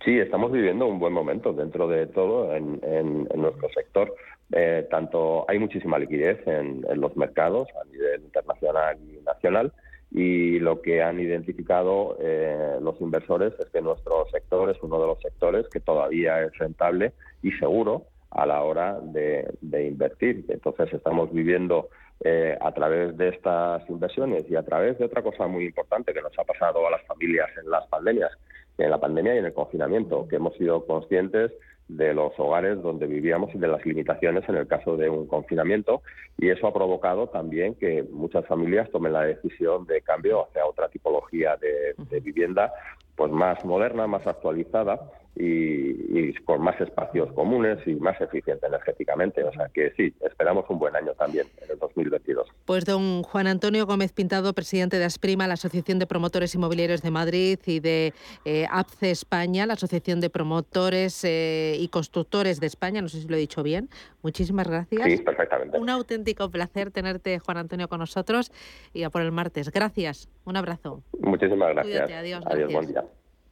[0.04, 4.16] Sí, estamos viviendo un buen momento dentro de todo en, en nuestro sector.
[4.52, 9.74] Eh, tanto hay muchísima liquidez en, los mercados a nivel internacional y nacional
[10.12, 15.08] y lo que han identificado eh, los inversores es que nuestro sector es uno de
[15.08, 19.48] los sectores que todavía es rentable y seguro a la hora de,
[19.88, 20.46] invertir.
[20.50, 21.90] Entonces estamos viviendo
[22.24, 26.22] eh, a través de estas inversiones y a través de otra cosa muy importante que
[26.22, 28.32] nos ha pasado a las familias en las pandemias,
[28.78, 31.52] en la pandemia y en el confinamiento, que hemos sido conscientes
[31.88, 36.02] de los hogares donde vivíamos y de las limitaciones en el caso de un confinamiento.
[36.38, 40.90] Y eso ha provocado también que muchas familias tomen la decisión de cambio hacia otra
[40.90, 42.72] tipología de, de vivienda
[43.16, 45.00] pues más moderna, más actualizada
[45.36, 49.44] y, con más espacios comunes y más eficiente energéticamente.
[49.44, 52.48] O sea que sí, esperamos un buen año también en el 2022.
[52.66, 57.12] Pues don Juan Antonio Gómez Pintado, presidente de Asprima, la Asociación de Promotores Inmobiliarios de
[57.12, 58.14] Madrid y de
[58.46, 63.28] eh, APCE España, la Asociación de Promotores eh, y Constructores de España, no sé si
[63.28, 63.90] lo he dicho bien.
[64.22, 65.04] Muchísimas gracias.
[65.04, 65.78] Sí, perfectamente.
[65.78, 68.52] Un auténtico placer tenerte, Juan Antonio, con nosotros
[68.94, 69.72] y a por el martes.
[69.72, 70.30] Gracias.
[70.46, 71.04] Un abrazo.
[71.20, 72.12] Muchísimas gracias.
[72.12, 72.44] adiós.
[72.46, 73.04] Adiós, buen día.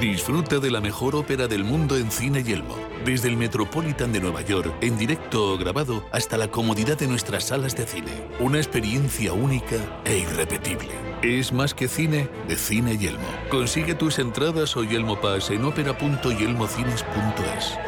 [0.00, 2.76] Disfruta de la mejor ópera del mundo en Cine Yelmo.
[3.04, 7.44] Desde el Metropolitan de Nueva York, en directo o grabado, hasta la comodidad de nuestras
[7.44, 8.10] salas de cine.
[8.40, 10.90] Una experiencia única e irrepetible.
[11.22, 13.28] Es más que cine de Cine Yelmo.
[13.50, 17.78] Consigue tus entradas o Yelmo Pass en ópera.yelmocines.es.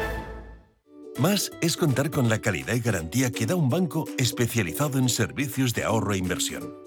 [1.19, 5.73] Más es contar con la calidad y garantía que da un banco especializado en servicios
[5.73, 6.86] de ahorro e inversión.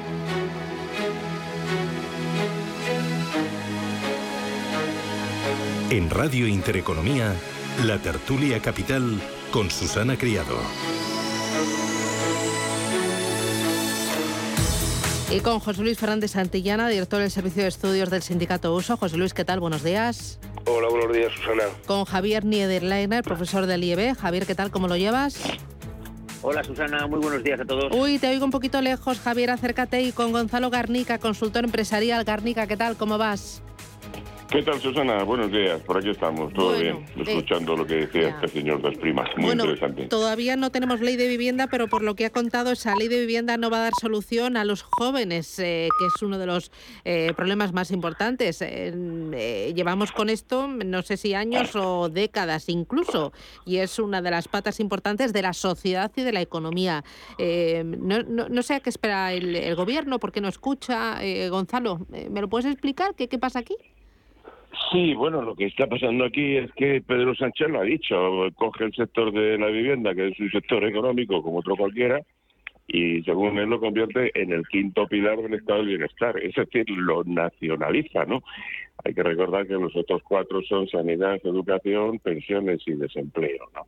[5.91, 7.35] En Radio Intereconomía,
[7.83, 9.19] la tertulia capital
[9.51, 10.55] con Susana Criado.
[15.29, 18.95] Y con José Luis Fernández Santillana, director del Servicio de Estudios del Sindicato Uso.
[18.95, 19.59] José Luis, ¿qué tal?
[19.59, 20.39] Buenos días.
[20.65, 21.63] Hola, buenos días, Susana.
[21.85, 24.15] Con Javier Niederleiner, profesor del IEB.
[24.15, 24.71] Javier, ¿qué tal?
[24.71, 25.41] ¿Cómo lo llevas?
[26.41, 27.93] Hola Susana, muy buenos días a todos.
[27.93, 32.23] Uy, te oigo un poquito lejos, Javier, acércate y con Gonzalo Garnica, consultor empresarial.
[32.23, 32.95] Garnica, ¿qué tal?
[32.95, 33.61] ¿Cómo vas?
[34.51, 35.23] ¿Qué tal, Susana?
[35.23, 35.79] Buenos días.
[35.79, 37.05] Por aquí estamos, todo bien.
[37.15, 39.29] Escuchando lo que decía este señor das primas.
[39.37, 40.07] Muy bueno, interesante.
[40.07, 43.21] Todavía no tenemos ley de vivienda, pero por lo que ha contado, esa ley de
[43.21, 46.69] vivienda no va a dar solución a los jóvenes, eh, que es uno de los
[47.05, 48.61] eh, problemas más importantes.
[48.61, 53.31] Eh, llevamos con esto, no sé si años o décadas incluso,
[53.65, 57.05] y es una de las patas importantes de la sociedad y de la economía.
[57.39, 61.21] No, no, sé a qué espera el, el gobierno, por qué no escucha.
[61.49, 63.15] Gonzalo, ¿me lo puedes explicar?
[63.15, 63.77] ¿Qué, qué pasa aquí?
[64.91, 68.85] Sí, bueno, lo que está pasando aquí es que Pedro Sánchez lo ha dicho, coge
[68.85, 72.21] el sector de la vivienda, que es un sector económico como otro cualquiera,
[72.87, 76.89] y según él lo convierte en el quinto pilar del estado del bienestar, es decir,
[76.89, 78.43] lo nacionaliza, ¿no?
[79.03, 83.85] Hay que recordar que los otros cuatro son sanidad, educación, pensiones y desempleo, ¿no?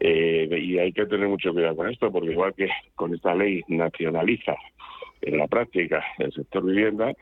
[0.00, 3.62] Eh, y hay que tener mucho cuidado con esto, porque igual que con esta ley
[3.68, 4.56] nacionaliza
[5.20, 7.12] en la práctica el sector vivienda,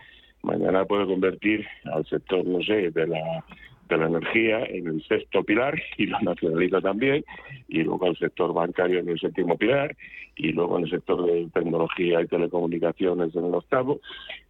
[0.43, 3.45] mañana puede convertir al sector, no sé, de la
[3.91, 7.25] de la energía en el sexto pilar y lo nacionaliza también,
[7.69, 9.97] y luego al sector bancario en el séptimo pilar,
[10.37, 14.01] y luego en el sector de tecnología y telecomunicaciones en el octavo.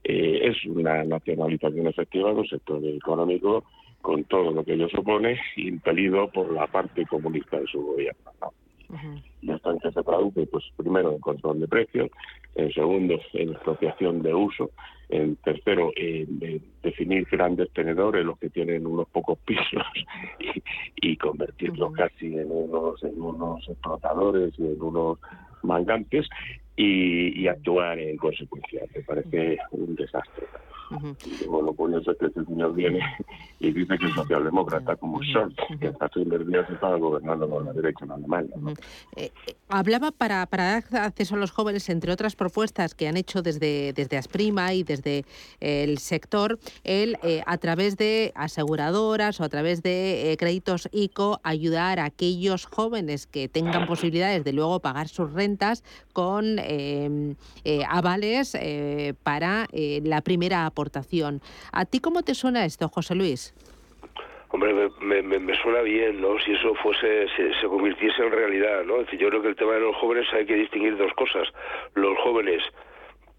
[0.05, 3.65] Eh, es una nacionalización efectiva del sector económico
[4.03, 8.31] con todo lo que ello supone, impelido por la parte comunista de su gobierno.
[8.41, 9.55] ¿no?
[9.55, 10.47] esto en qué se traduce?
[10.47, 12.11] Pues primero en control de precios,
[12.55, 14.71] en segundo en expropiación de uso,
[15.11, 19.85] en tercero, en definir grandes tenedores, los que tienen unos pocos pisos,
[20.97, 25.19] y, convertirlos casi en unos, en unos explotadores y en unos
[25.63, 26.29] mangantes,
[26.77, 28.83] y, actuar en consecuencia.
[28.95, 30.47] Me parece un desastre.
[30.91, 33.01] Y lo curioso es que este señor viene
[33.61, 37.73] y dice que es socialdemócrata, como Scholz, que hasta su días estaba gobernando con la
[37.73, 38.57] derecha en Alemania.
[39.17, 43.17] Eh, eh, hablaba para, para dar acceso a los jóvenes, entre otras propuestas que han
[43.17, 45.25] hecho desde, desde Asprima y desde
[45.61, 52.01] eh, el sector, él a través de aseguradoras o a través de créditos ICO ayudar
[52.01, 56.59] a aquellos jóvenes que tengan posibilidades de luego pagar sus rentas con
[57.89, 58.57] avales
[59.23, 60.80] para la primera aportación.
[61.73, 63.55] ¿A ti cómo te suena esto, José Luis?
[64.53, 66.37] Hombre, me, me, suena bien, ¿no?
[66.41, 68.97] Si eso fuese, se, se, convirtiese en realidad, ¿no?
[68.97, 71.47] Es decir, yo creo que el tema de los jóvenes hay que distinguir dos cosas.
[71.95, 72.61] Los jóvenes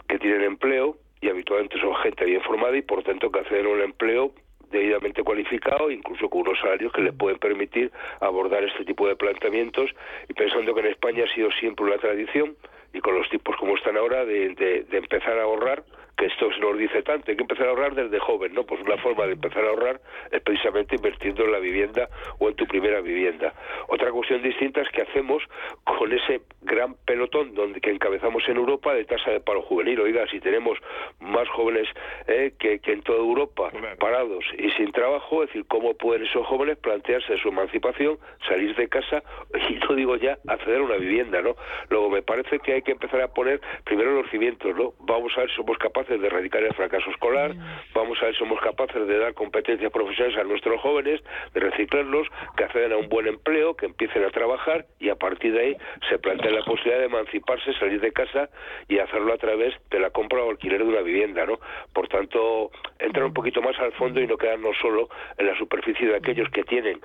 [0.07, 3.69] que tienen empleo y habitualmente son gente bien formada y por tanto que acceden a
[3.69, 4.31] un empleo
[4.71, 9.91] debidamente cualificado, incluso con unos salarios que les pueden permitir abordar este tipo de planteamientos
[10.29, 12.55] y pensando que en España ha sido siempre una tradición
[12.93, 15.83] y con los tipos como están ahora de empezar a ahorrar
[16.17, 18.63] que esto se nos dice tanto, hay que empezar a ahorrar desde joven, ¿no?
[18.63, 22.55] Pues una forma de empezar a ahorrar es precisamente invirtiendo en la vivienda o en
[22.55, 23.53] tu primera vivienda.
[23.87, 25.43] Otra cuestión distinta es que hacemos
[25.83, 29.99] con ese gran pelotón donde que encabezamos en Europa de tasa de paro juvenil.
[30.01, 30.77] Oiga, si tenemos
[31.19, 31.87] más jóvenes
[32.27, 36.45] eh, que, que, en toda Europa parados y sin trabajo, es decir, ¿cómo pueden esos
[36.45, 39.23] jóvenes plantearse su emancipación, salir de casa
[39.69, 41.55] y no digo ya acceder a una vivienda, ¿no?
[41.89, 44.93] Luego me parece que hay que empezar a poner primero los cimientos, ¿no?
[44.99, 47.53] Vamos a ver si somos capaces de erradicar el fracaso escolar,
[47.93, 51.21] vamos a ver si somos capaces de dar competencias profesionales a nuestros jóvenes,
[51.53, 55.53] de reciclarlos, que accedan a un buen empleo, que empiecen a trabajar y a partir
[55.53, 55.77] de ahí
[56.09, 58.49] se plantea la posibilidad de emanciparse, salir de casa
[58.87, 61.59] y hacerlo a través de la compra o alquiler de una vivienda, ¿no?
[61.93, 66.07] Por tanto, entrar un poquito más al fondo y no quedarnos solo en la superficie
[66.07, 66.99] de aquellos que tienen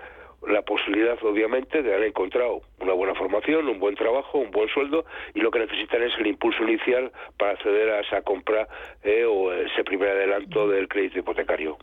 [0.48, 5.04] la posibilidad, obviamente, de haber encontrado una buena formación, un buen trabajo, un buen sueldo
[5.34, 8.68] y lo que necesitan es el impulso inicial para acceder a esa compra
[9.02, 11.78] eh, o ese primer adelanto del crédito hipotecario.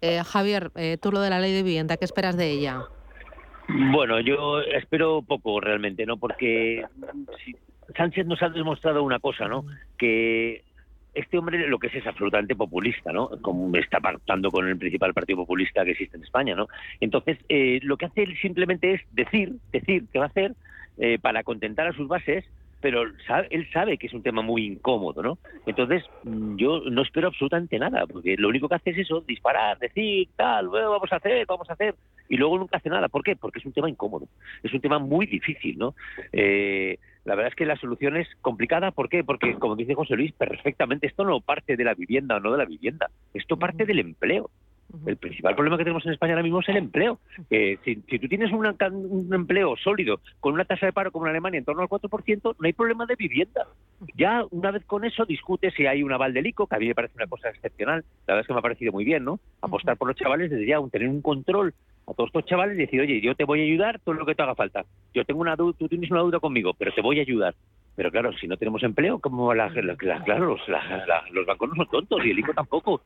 [0.00, 2.82] Eh, Javier, eh, tú lo de la ley de vivienda, ¿qué esperas de ella?
[3.68, 6.16] Bueno, yo espero poco realmente, ¿no?
[6.16, 6.84] Porque
[7.96, 9.64] Sánchez nos ha demostrado una cosa, ¿no?
[9.96, 10.64] Que
[11.14, 13.28] este hombre lo que es es absolutamente populista, ¿no?
[13.40, 16.68] Como está pactando con el principal partido populista que existe en España, ¿no?
[17.00, 20.54] Entonces, eh, lo que hace él simplemente es decir, decir qué va a hacer
[20.98, 22.44] eh, para contentar a sus bases,
[22.80, 23.02] pero
[23.50, 25.38] él sabe que es un tema muy incómodo, ¿no?
[25.66, 29.78] Entonces, mm, yo no espero absolutamente nada, porque lo único que hace es eso, disparar,
[29.78, 31.94] decir, tal, bueno, vamos a hacer, vamos a hacer,
[32.28, 33.08] y luego nunca hace nada.
[33.08, 33.36] ¿Por qué?
[33.36, 34.26] Porque es un tema incómodo,
[34.62, 35.94] es un tema muy difícil, ¿no?
[36.32, 38.90] Eh, la verdad es que la solución es complicada.
[38.90, 39.22] ¿Por qué?
[39.22, 42.58] Porque, como dice José Luis, perfectamente, esto no parte de la vivienda o no de
[42.58, 44.50] la vivienda, esto parte del empleo.
[45.06, 47.18] El principal problema que tenemos en España ahora mismo es el empleo.
[47.48, 51.58] Eh, si, tú tienes un empleo sólido con una tasa de paro como en Alemania
[51.58, 53.66] en torno al 4%, no hay problema de vivienda.
[54.14, 56.88] Ya una vez con eso discute si hay un aval del ICO, que a mí
[56.88, 58.04] me parece una cosa excepcional.
[58.26, 59.40] La verdad es que me ha parecido muy bien, ¿no?
[59.62, 61.72] Apostar por los chavales desde ya, tener un control
[62.12, 64.34] a todos estos chavales y decir, oye, yo te voy a ayudar todo lo que
[64.34, 64.84] te haga falta.
[65.14, 67.54] Yo tengo una duda, tú tienes una duda conmigo, pero te voy a ayudar.
[67.94, 71.44] Pero claro, si no tenemos empleo, ¿cómo la, la- la- claro, los, la- la- los
[71.44, 73.02] bancos no son tontos y el ICO tampoco.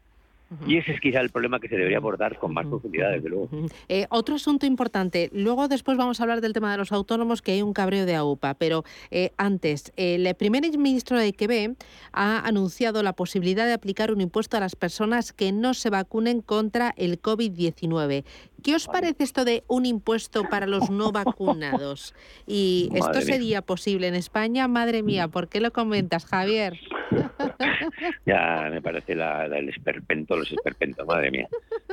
[0.65, 3.49] Y ese es quizá el problema que se debería abordar con más profundidad, desde luego.
[3.89, 7.51] Eh, otro asunto importante, luego después vamos a hablar del tema de los autónomos, que
[7.51, 11.75] hay un cabreo de AUPA, pero eh, antes, el primer ministro de IQB
[12.13, 16.43] ha anunciado la posibilidad de aplicar un impuesto a las personas que no se vacunen
[16.43, 18.23] contra el COVID-19.
[18.67, 22.15] ¿Qué os parece esto de un impuesto para los no vacunados?
[22.49, 23.35] ¿Y esto Madre mía.
[23.35, 24.67] sería posible en España?
[24.67, 26.75] Madre mía, ¿por qué lo comentas, Javier?
[28.27, 31.49] Ya me parece la, la- el esperpento, los esperpentos, madre mía.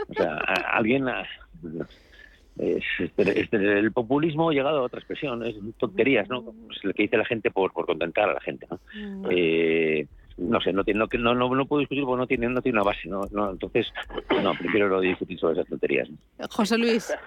[0.10, 1.08] O sea, a- alguien...
[1.08, 1.28] a-
[2.58, 6.54] es- este- este- el populismo ha llegado a otra expresión, es tonterías, ¿no?
[6.72, 8.80] Es lo que dice la gente por, por contentar a la gente, ¿no?
[9.32, 10.08] Eh,
[10.38, 12.80] no sé, no, tiene, no, no, no, no puedo discutir porque no tiene, no tiene
[12.80, 13.22] una base, ¿no?
[13.32, 13.92] no entonces,
[14.42, 16.10] no, prefiero no discutir sobre esas tonterías.
[16.10, 16.18] ¿no?
[16.50, 17.14] José Luis.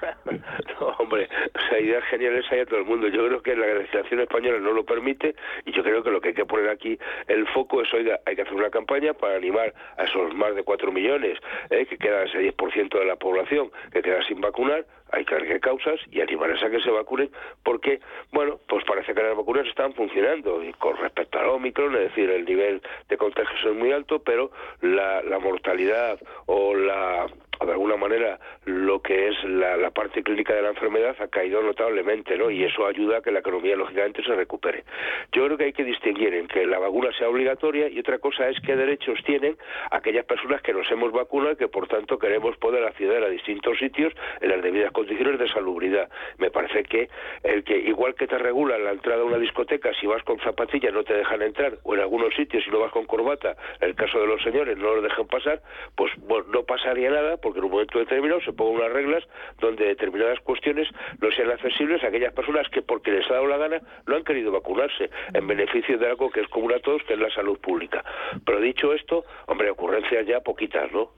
[0.79, 3.09] No, hombre, o sea, ideas geniales hay a todo el mundo.
[3.09, 5.35] Yo creo que la legislación española no lo permite
[5.65, 6.99] y yo creo que lo que hay que poner aquí
[7.29, 10.65] el foco es, oiga, hay que hacer una campaña para animar a esos más de
[10.65, 11.39] 4 millones,
[11.71, 15.61] eh, que queda ese 10% de la población que queda sin vacunar, hay que qué
[15.61, 17.31] causas y animarles a que se vacunen
[17.63, 18.01] porque,
[18.33, 20.63] bueno, pues parece que las vacunas están funcionando.
[20.63, 24.51] Y con respecto al Omicron, es decir, el nivel de contagios es muy alto, pero
[24.81, 27.27] la mortalidad o la
[27.65, 32.37] de alguna manera lo que es la, parte clínica de la enfermedad ha caído notablemente,
[32.37, 32.51] ¿no?
[32.51, 34.85] Y eso ayuda a que la economía lógicamente se recupere.
[35.33, 38.49] Yo creo que hay que distinguir en que la vacuna sea obligatoria y otra cosa
[38.49, 39.57] es qué derechos tienen
[39.91, 43.79] aquellas personas que nos hemos vacunado y que por tanto queremos poder acceder a distintos
[43.79, 46.11] sitios en las debidas condiciones de salubridad.
[46.39, 47.09] Me parece que
[47.43, 50.93] el que igual que te regulan la entrada a una discoteca si vas con zapatillas
[50.93, 53.95] no te dejan entrar o en algunos sitios si no vas con corbata, en el
[53.95, 55.61] caso de los señores no los dejan pasar,
[55.95, 59.23] pues bueno, no pasaría nada porque en un momento determinado se pongan unas reglas
[59.61, 60.89] donde determinadas cuestiones
[61.21, 64.25] no sean accesibles a aquellas personas que porque les ha dado la gana no han
[64.25, 67.57] querido vacunarse en beneficio de algo que es común a todos, que es la salud
[67.61, 68.05] pública.
[68.45, 71.11] Pero dicho esto, hombre, ocurrencias ya poquitas, ¿no?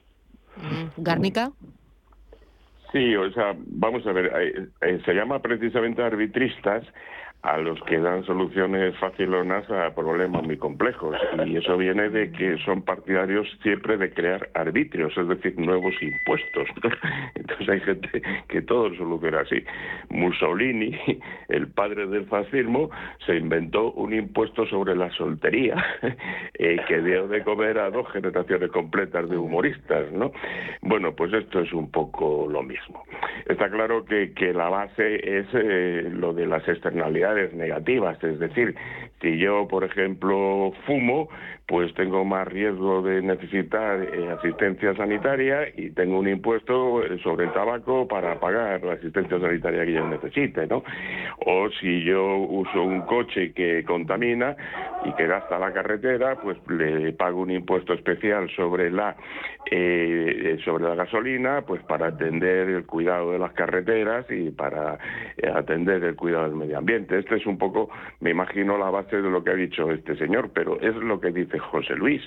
[0.98, 1.50] Garnica.
[2.92, 6.84] Sí, o sea, vamos a ver, eh, eh, se llama precisamente arbitristas
[7.42, 11.16] a los que dan soluciones facilonas a problemas muy complejos
[11.46, 16.68] y eso viene de que son partidarios siempre de crear arbitrios, es decir, nuevos impuestos.
[17.36, 19.62] Entonces hay gente que todo lo soluciona así.
[20.10, 20.98] Mussolini,
[21.48, 22.90] el padre del fascismo,
[23.24, 25.76] se inventó un impuesto sobre la soltería
[26.54, 30.32] eh, que dio de comer a dos generaciones completas de humoristas, ¿no?
[30.82, 33.04] Bueno, pues esto es un poco lo mismo.
[33.46, 38.74] Está claro que, que la base es eh, lo de las externalidades negativas, es decir,
[39.20, 41.28] si yo, por ejemplo, fumo,
[41.68, 47.44] pues tengo más riesgo de necesitar eh, asistencia sanitaria y tengo un impuesto eh, sobre
[47.44, 50.82] el tabaco para pagar la asistencia sanitaria que yo necesite, ¿no?
[51.44, 54.56] O si yo uso un coche que contamina
[55.04, 59.14] y que gasta la carretera, pues le pago un impuesto especial sobre la
[59.70, 64.98] eh, sobre la gasolina, pues para atender el cuidado de las carreteras y para
[65.36, 67.18] eh, atender el cuidado del medio ambiente.
[67.18, 67.90] Este es un poco,
[68.20, 71.30] me imagino, la base de lo que ha dicho este señor, pero es lo que
[71.32, 72.22] dice José Luis.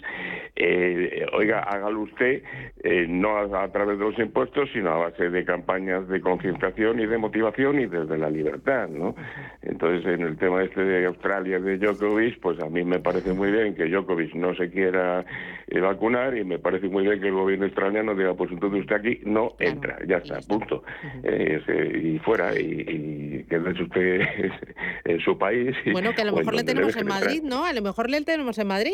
[0.55, 2.43] Eh, oiga, hágalo usted
[2.83, 6.99] eh, no a, a través de los impuestos, sino a base de campañas de concienciación
[6.99, 9.15] y de motivación y desde la libertad, ¿no?
[9.61, 13.51] Entonces, en el tema este de Australia, de Djokovic, pues a mí me parece muy
[13.51, 15.25] bien que Djokovic no se quiera
[15.67, 18.95] eh, vacunar y me parece muy bien que el gobierno australiano diga, pues entonces usted
[18.95, 20.83] aquí no entra, ya está, punto.
[21.23, 24.21] Eh, se- y fuera, y, y quédese usted
[25.05, 25.75] en su país.
[25.85, 27.07] y- Bueno, que a lo mejor le tenemos en.
[27.07, 27.65] Madrid, ¿no?
[27.65, 28.93] A lo mejor le tenemos en Madrid.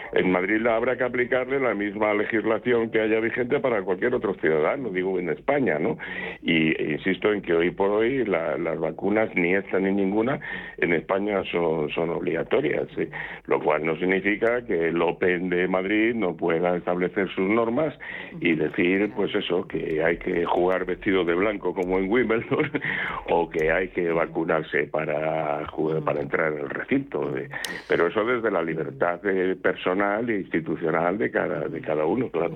[0.13, 4.89] En Madrid habrá que aplicarle la misma legislación que haya vigente para cualquier otro ciudadano,
[4.89, 5.97] digo en España, ¿no?
[6.41, 10.39] Y e insisto en que hoy por hoy la- las vacunas, ni esta ni ninguna,
[10.79, 13.07] en España son, son obligatorias, ¿sí?
[13.45, 17.97] lo cual no significa que el Open de Madrid no pueda establecer sus normas
[18.41, 22.71] y decir, pues eso, que hay que jugar vestido de blanco como en Wimbledon
[23.29, 27.37] o que hay que vacunarse para, jugar- para entrar en el recinto.
[27.37, 27.49] eh.
[27.87, 29.55] Pero eso desde la libertad eh,
[30.01, 32.55] personal e institucional de cada, de cada uno, claro.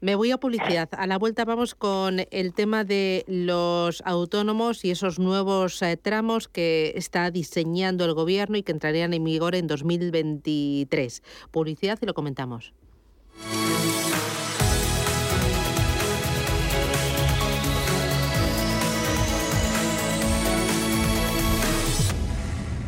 [0.00, 0.88] Me voy a publicidad.
[0.92, 6.48] A la vuelta vamos con el tema de los autónomos y esos nuevos eh, tramos
[6.48, 11.22] que está diseñando el gobierno y que entrarían en vigor en 2023.
[11.50, 12.72] Publicidad y lo comentamos.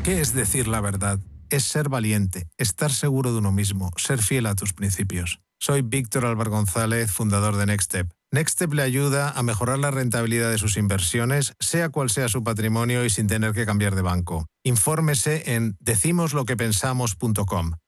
[0.05, 1.19] ¿Qué es decir la verdad?
[1.51, 5.41] Es ser valiente, estar seguro de uno mismo, ser fiel a tus principios.
[5.59, 8.13] Soy Víctor Álvaro González, fundador de Next Step.
[8.31, 13.07] Nextstep le ayuda a mejorar la rentabilidad de sus inversiones, sea cual sea su patrimonio
[13.07, 14.45] y sin tener que cambiar de banco.
[14.63, 17.73] Infórmese en decimosloquepensamos.com.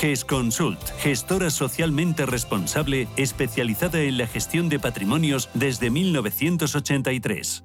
[0.00, 7.64] GES Consult, gestora socialmente responsable especializada en la gestión de patrimonios desde 1983.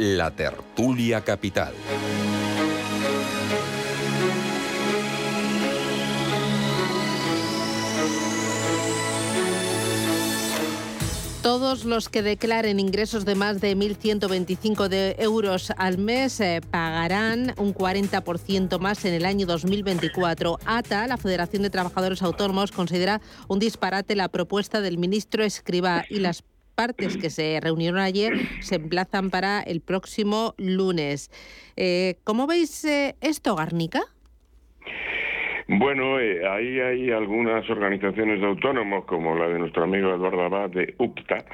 [0.00, 1.74] la tertulia capital.
[11.42, 17.52] Todos los que declaren ingresos de más de 1.125 de euros al mes eh, pagarán
[17.58, 20.60] un 40% más en el año 2024.
[20.64, 26.20] ATA, la Federación de Trabajadores Autónomos, considera un disparate la propuesta del ministro Escribá y
[26.20, 26.42] las
[26.80, 31.28] partes que se reunieron ayer se emplazan para el próximo lunes.
[31.76, 34.00] Eh, ¿Cómo veis eh, esto, Garnica?
[35.68, 40.70] Bueno, eh, ahí hay algunas organizaciones de autónomos, como la de nuestro amigo Eduardo Abad
[40.70, 41.44] de UPTA,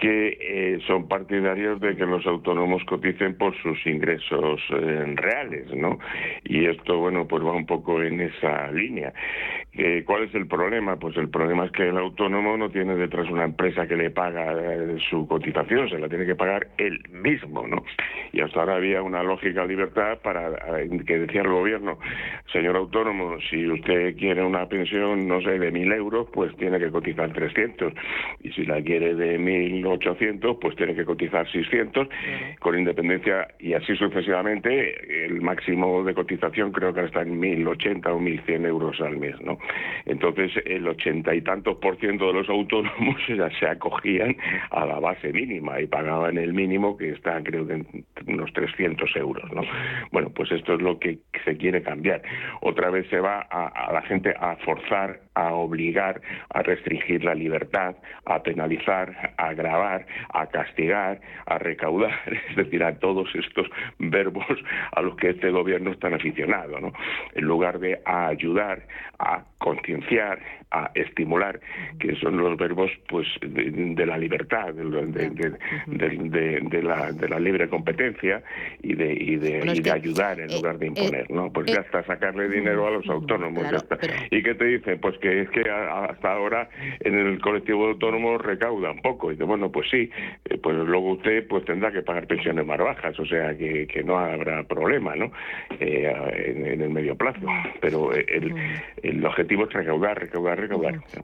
[0.00, 5.98] que eh, son partidarios de que los autónomos coticen por sus ingresos eh, reales, ¿no?
[6.44, 9.12] Y esto, bueno, pues va un poco en esa línea.
[10.04, 10.96] ¿Cuál es el problema?
[10.96, 14.54] Pues el problema es que el autónomo no tiene detrás una empresa que le paga
[15.08, 17.84] su cotización, se la tiene que pagar él mismo, ¿no?
[18.32, 20.50] Y hasta ahora había una lógica libertad para
[21.06, 21.98] que decía el gobierno,
[22.52, 26.90] señor autónomo, si usted quiere una pensión, no sé, de mil euros, pues tiene que
[26.90, 27.92] cotizar 300.
[28.42, 29.38] Y si la quiere de
[29.98, 32.08] 1.800, pues tiene que cotizar 600,
[32.58, 35.26] con independencia y así sucesivamente.
[35.26, 39.58] El máximo de cotización creo que está en 1.080 o 1.100 euros al mes, ¿no?
[40.06, 44.36] Entonces, el ochenta y tantos por ciento de los autónomos ya se acogían
[44.70, 49.14] a la base mínima y pagaban el mínimo que está, creo que, en unos 300
[49.16, 49.62] euros, ¿no?
[50.12, 52.22] Bueno, pues esto es lo que se quiere cambiar.
[52.60, 56.20] Otra vez se va a, la gente a forzar, a obligar,
[56.50, 62.18] a restringir la libertad, a penalizar, a grabar, a castigar, a recaudar,
[62.50, 63.66] es decir, a todos estos
[63.98, 64.46] verbos
[64.92, 66.92] a los que este gobierno es tan aficionado, ¿no?
[67.34, 68.82] En lugar de a ayudar,
[69.18, 70.40] a concienciar,
[70.70, 71.60] a estimular,
[71.98, 74.84] que son los verbos pues de, la libertad, de,
[76.82, 78.42] la, de la libre competencia
[78.82, 81.52] y de, y de, ayudar en eh, lugar de imponer, eh, ¿no?
[81.52, 83.98] Pues ya está sacarle dinero a los autónomos, ya está.
[84.30, 85.00] ¿Y qué te dicen?
[85.00, 86.68] Pues que es que hasta ahora
[87.00, 89.30] en el colectivo autónomo recauda un poco.
[89.30, 90.08] Y dice, bueno, pues sí,
[90.44, 94.04] eh, pues luego usted pues tendrá que pagar pensiones más bajas, o sea que, que
[94.04, 95.32] no habrá problema, ¿no?
[95.80, 97.40] en, el medio plazo.
[97.80, 98.54] Pero el,
[99.02, 100.59] el objetivo es recaudar, recaudar,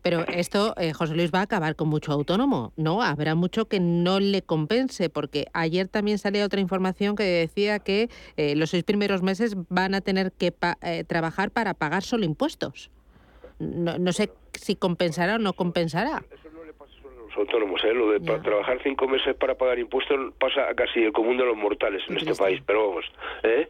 [0.02, 3.02] pero esto, eh, José Luis, va a acabar con mucho autónomo, ¿no?
[3.02, 8.08] Habrá mucho que no le compense, porque ayer también salía otra información que decía que
[8.36, 12.90] eh, los seis primeros meses van a tener que eh, trabajar para pagar solo impuestos.
[13.58, 16.22] No, sé si compensará o no compensará
[17.26, 17.92] los autónomos, ¿eh?
[17.92, 21.56] Lo de trabajar cinco meses para pagar impuestos pasa a casi el común de los
[21.56, 23.04] mortales en este país, pero vamos,
[23.42, 23.68] ¿eh?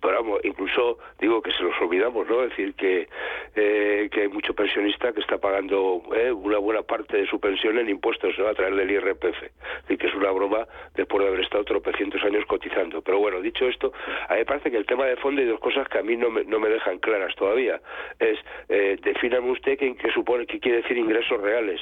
[0.00, 2.42] Pero incluso digo que se nos olvidamos, ¿no?
[2.42, 3.08] Es decir, que,
[3.54, 7.78] eh, que hay mucho pensionista que está pagando eh, una buena parte de su pensión
[7.78, 9.42] en impuestos a través del IRPF.
[9.88, 13.02] y que es una broma después de haber estado tropecientos años cotizando.
[13.02, 13.92] Pero bueno, dicho esto,
[14.28, 16.16] a mí me parece que el tema de fondo hay dos cosas que a mí
[16.16, 17.80] no me, no me dejan claras todavía.
[18.18, 21.80] Es, eh, defíname usted qué, qué supone, qué quiere decir ingresos reales,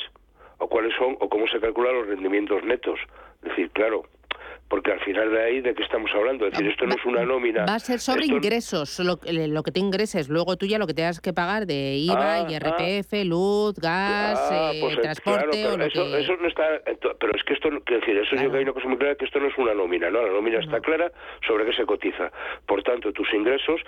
[0.58, 3.00] o cuáles son, o cómo se calculan los rendimientos netos.
[3.42, 4.04] Es decir, claro,
[4.68, 7.24] porque al final de ahí de qué estamos hablando, es decir, esto no es una
[7.24, 7.64] nómina.
[7.64, 10.94] Va a ser sobre ingresos, lo, lo, que te ingreses, luego tú ya lo que
[10.94, 13.24] tengas que pagar de IVA, ah, IRPF, ah.
[13.24, 16.20] luz, gas, ah, eh, pues, transporte o lo eso, que...
[16.20, 16.82] eso no está,
[17.18, 19.24] pero es que esto, quiero decir, eso yo que hay una cosa muy clara que
[19.24, 20.22] esto no es una nómina, ¿no?
[20.22, 21.10] La nómina está clara
[21.46, 22.30] sobre qué se cotiza.
[22.66, 23.80] Por tanto, tus ingresos,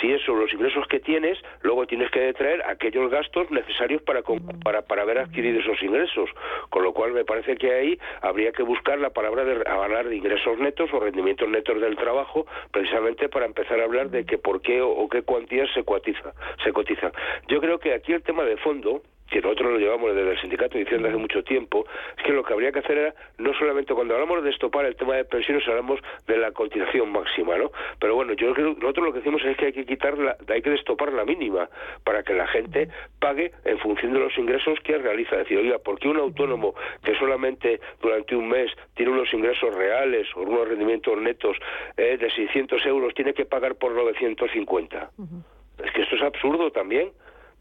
[0.00, 4.22] si es sobre los ingresos que tienes, luego tienes que traer aquellos gastos necesarios para
[4.62, 6.28] para para haber adquirido esos ingresos,
[6.68, 10.16] con lo cual me parece que ahí habría que buscar la palabra de hablar de
[10.16, 10.25] ingresos
[10.58, 14.80] netos o rendimientos netos del trabajo, precisamente para empezar a hablar de que por qué
[14.82, 16.32] o, qué cuantías se cotiza,
[16.64, 17.12] se cotizan.
[17.48, 20.78] Yo creo que aquí el tema de fondo que nosotros lo llevamos desde el sindicato
[20.78, 24.14] diciendo hace mucho tiempo, es que lo que habría que hacer era, no solamente cuando
[24.14, 27.70] hablamos de estopar el tema de pensiones, hablamos de la cotización máxima, ¿no?
[27.98, 30.62] Pero bueno, yo creo que nosotros lo que decimos es que hay que quitarla, hay
[30.62, 31.68] que destopar la mínima,
[32.04, 35.32] para que la gente pague en función de los ingresos que realiza.
[35.36, 39.74] Es decir, oiga, ¿por qué un autónomo que solamente durante un mes tiene unos ingresos
[39.74, 41.56] reales o unos rendimientos netos
[41.96, 45.10] eh, de 600 euros tiene que pagar por 950?
[45.84, 47.10] Es que esto es absurdo también.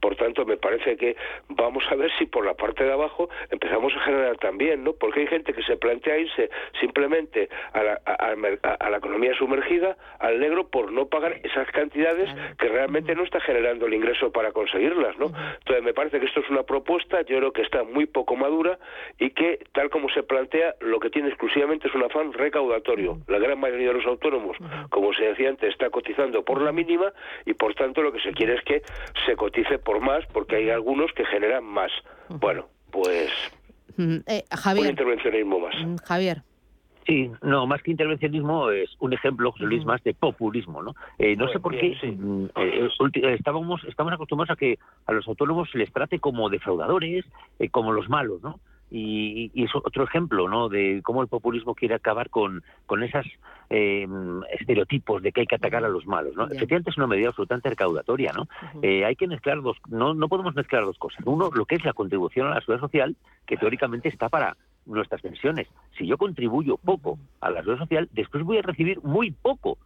[0.05, 1.15] Por tanto, me parece que
[1.49, 4.93] vamos a ver si por la parte de abajo empezamos a generar también, ¿no?
[4.93, 10.39] Porque hay gente que se plantea irse simplemente a la, a, la economía sumergida, al
[10.39, 12.29] negro, por no pagar esas cantidades
[12.59, 15.31] que realmente no está generando el ingreso para conseguirlas, ¿no?
[15.57, 18.77] Entonces, me parece que esto es una propuesta, yo creo que está muy poco madura
[19.17, 23.17] y que, tal como se plantea, lo que tiene exclusivamente es un afán recaudatorio.
[23.25, 24.55] La gran mayoría de los autónomos,
[24.91, 27.11] como se decía antes, está cotizando por la mínima
[27.43, 28.83] y, por tanto, lo que se quiere es que
[29.25, 31.91] se cotice por más porque hay algunos que generan más.
[32.29, 33.29] Bueno, pues
[33.97, 34.85] eh, Javier.
[34.85, 35.75] un intervencionismo más.
[36.03, 36.41] Javier.
[37.05, 40.95] Sí, no, más que intervencionismo es un ejemplo, José Luis, más de populismo, ¿no?
[41.19, 42.89] Eh, no sé por qué mm, eh,
[43.37, 47.23] estábamos, estamos acostumbrados a que a los autónomos se les trate como defraudadores,
[47.69, 48.59] como los malos, ¿no?
[48.91, 50.69] Y, y, es otro ejemplo ¿no?
[50.69, 53.25] de cómo el populismo quiere acabar con, con esos
[53.69, 54.07] eh,
[54.57, 56.35] estereotipos de que hay que atacar a los malos.
[56.35, 56.45] ¿no?
[56.45, 58.31] Efectivamente es una medida absolutamente recaudatoria.
[58.33, 58.47] ¿no?
[58.81, 61.19] Eh, hay que mezclar dos, no, no podemos mezclar dos cosas.
[61.25, 63.15] Uno, lo que es la contribución a la seguridad social,
[63.45, 64.55] que teóricamente está para
[64.85, 65.67] nuestras pensiones.
[65.97, 69.77] Si yo contribuyo poco a la seguridad social, después voy a recibir muy poco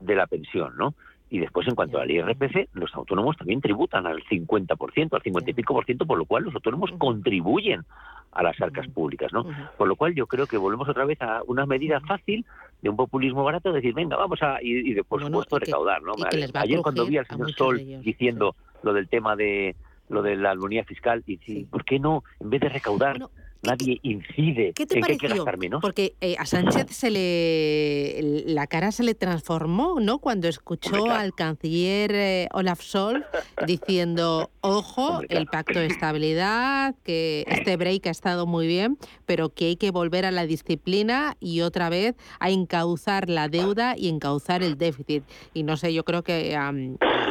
[0.00, 0.94] de la pensión, ¿no?
[1.32, 5.54] Y después, en cuanto al IRPF, los autónomos también tributan al 50%, al 50 y
[5.54, 7.86] pico por ciento, por lo cual los autónomos contribuyen
[8.32, 9.46] a las arcas públicas, ¿no?
[9.78, 12.44] Por lo cual yo creo que volvemos otra vez a una medida fácil
[12.82, 16.12] de un populismo barato, decir, venga, vamos a, y, de, por supuesto, recaudar, ¿no?
[16.52, 19.74] Ayer cuando vi al señor Sol diciendo lo del tema de
[20.10, 23.16] lo de la armonía fiscal, y ¿por qué no, en vez de recaudar,
[23.62, 25.80] nadie incide ¿Qué te en que gastar menos.
[25.80, 30.18] Porque eh, a Sánchez se le la cara se le transformó, ¿no?
[30.18, 33.24] Cuando escuchó al canciller eh, Olaf Scholz
[33.66, 39.66] diciendo, ojo, el pacto de estabilidad, que este break ha estado muy bien, pero que
[39.66, 44.62] hay que volver a la disciplina y otra vez a encauzar la deuda y encauzar
[44.62, 45.24] el déficit.
[45.54, 46.72] Y no sé, yo creo que a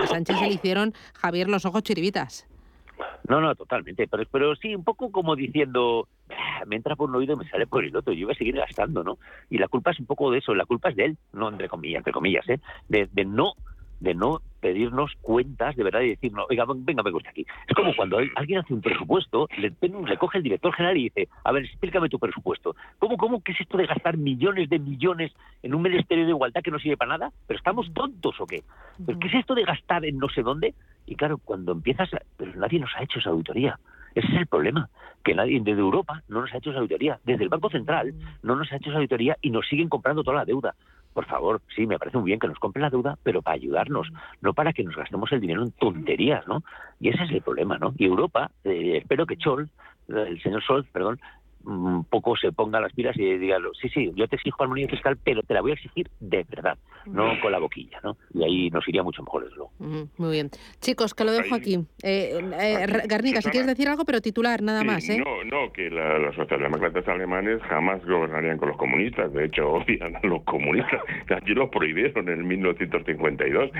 [0.07, 2.47] Sánchez se le hicieron Javier los ojos chiribitas.
[3.27, 4.07] No, no, totalmente.
[4.07, 7.49] Pero, pero sí, un poco como diciendo, ah, me entra por un oído y me
[7.49, 8.13] sale por el otro.
[8.13, 9.17] Yo iba a seguir gastando, ¿no?
[9.49, 10.55] Y la culpa es un poco de eso.
[10.55, 12.59] La culpa es de él, no entre comillas, entre comillas, ¿eh?
[12.89, 13.53] De, de no
[14.01, 17.45] de no pedirnos cuentas de verdad y decirnos, oiga, venga, venga usted aquí.
[17.67, 21.51] Es como cuando alguien hace un presupuesto, le coge el director general y dice, a
[21.51, 22.75] ver, explícame tu presupuesto.
[22.99, 25.31] ¿Cómo, cómo, qué es esto de gastar millones de millones
[25.63, 27.31] en un ministerio de igualdad que no sirve para nada?
[27.47, 28.63] ¿Pero estamos tontos o qué?
[29.05, 30.73] ¿Qué es esto de gastar en no sé dónde?
[31.05, 33.79] Y claro, cuando empiezas, pero nadie nos ha hecho esa auditoría.
[34.13, 34.89] Ese es el problema,
[35.23, 38.55] que nadie desde Europa no nos ha hecho esa auditoría, desde el Banco Central no
[38.55, 40.75] nos ha hecho esa auditoría y nos siguen comprando toda la deuda
[41.13, 44.09] por favor, sí, me parece muy bien que nos compren la deuda, pero para ayudarnos,
[44.41, 46.63] no para que nos gastemos el dinero en tonterías, ¿no?
[46.99, 47.93] Y ese es el problema, ¿no?
[47.97, 49.69] Y Europa, eh, espero que Chol,
[50.07, 51.19] el señor Scholz, perdón,
[51.65, 55.17] un poco se ponga las pilas y diga, sí, sí, yo te exijo armonía fiscal,
[55.23, 58.17] pero te la voy a exigir de verdad, no con la boquilla, ¿no?
[58.33, 59.69] Y ahí nos iría mucho mejor eso.
[59.79, 60.49] Muy bien.
[60.79, 61.79] Chicos, que lo dejo aquí.
[62.03, 65.23] Eh, eh, Garnica, si quieres decir algo, pero titular, nada más, ¿eh?
[65.23, 70.15] No, no, que la, los socialdemócratas alemanes jamás gobernarían con los comunistas, de hecho odian
[70.15, 73.71] a los comunistas, allí los prohibieron en 1952.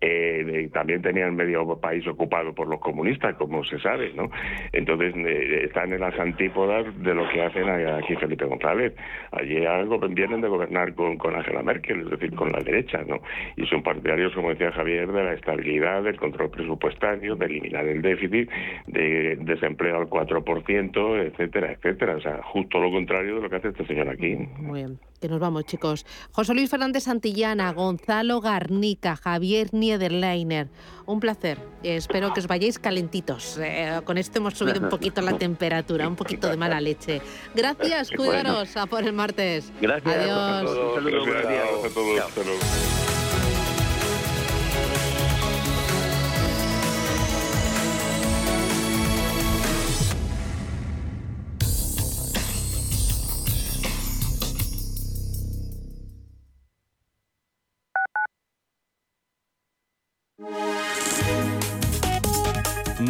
[0.00, 4.30] Eh, también tenían medio país ocupado por los comunistas, como se sabe, ¿no?
[4.72, 8.94] Entonces eh, están en las antípodas de lo que hacen aquí Felipe González.
[9.32, 13.20] Allí algo vienen de gobernar con, con Angela Merkel, es decir, con la derecha, ¿no?
[13.56, 18.02] Y son partidarios, como decía Javier, de la estabilidad, del control presupuestario, de eliminar el
[18.02, 18.50] déficit,
[18.86, 22.16] de desempleo al 4%, etcétera, etcétera.
[22.16, 24.36] O sea, justo lo contrario de lo que hace este señor aquí.
[24.58, 24.98] Muy bien.
[25.24, 26.04] Que nos vamos, chicos.
[26.32, 30.68] José Luis Fernández Santillana, Gonzalo Garnica, Javier Niederleiner.
[31.06, 31.58] Un placer.
[31.82, 33.58] Espero que os vayáis calentitos.
[33.58, 37.22] Eh, con esto hemos subido un poquito la temperatura, un poquito de mala leche.
[37.54, 38.76] Gracias, cuidaros.
[38.76, 39.72] A por el martes.
[39.80, 40.14] Gracias.
[40.14, 40.70] Adiós.
[40.70, 42.34] Un saludo, buenos días.
[42.34, 43.13] Chao.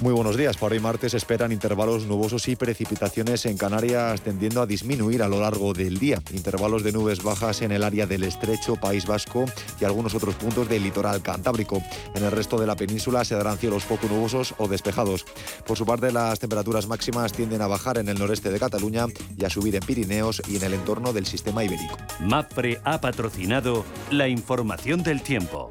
[0.00, 0.56] Muy buenos días.
[0.56, 5.42] Para hoy martes esperan intervalos nubosos y precipitaciones en Canarias tendiendo a disminuir a lo
[5.42, 6.22] largo del día.
[6.32, 9.44] Intervalos de nubes bajas en el área del estrecho País Vasco
[9.78, 11.82] y algunos otros puntos del litoral cantábrico.
[12.14, 15.26] En el resto de la península se darán cielos poco nubosos o despejados.
[15.66, 19.04] Por su parte, las temperaturas máximas tienden a bajar en el noreste de Cataluña
[19.36, 21.98] y a subir en Pirineos y en el entorno del sistema ibérico.
[22.20, 25.70] MAPRE ha patrocinado la información del tiempo.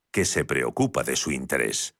[0.11, 1.95] que se preocupa de su interés.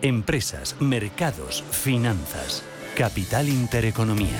[0.00, 2.62] Empresas, mercados, finanzas.
[2.96, 4.38] Capital Intereconomía.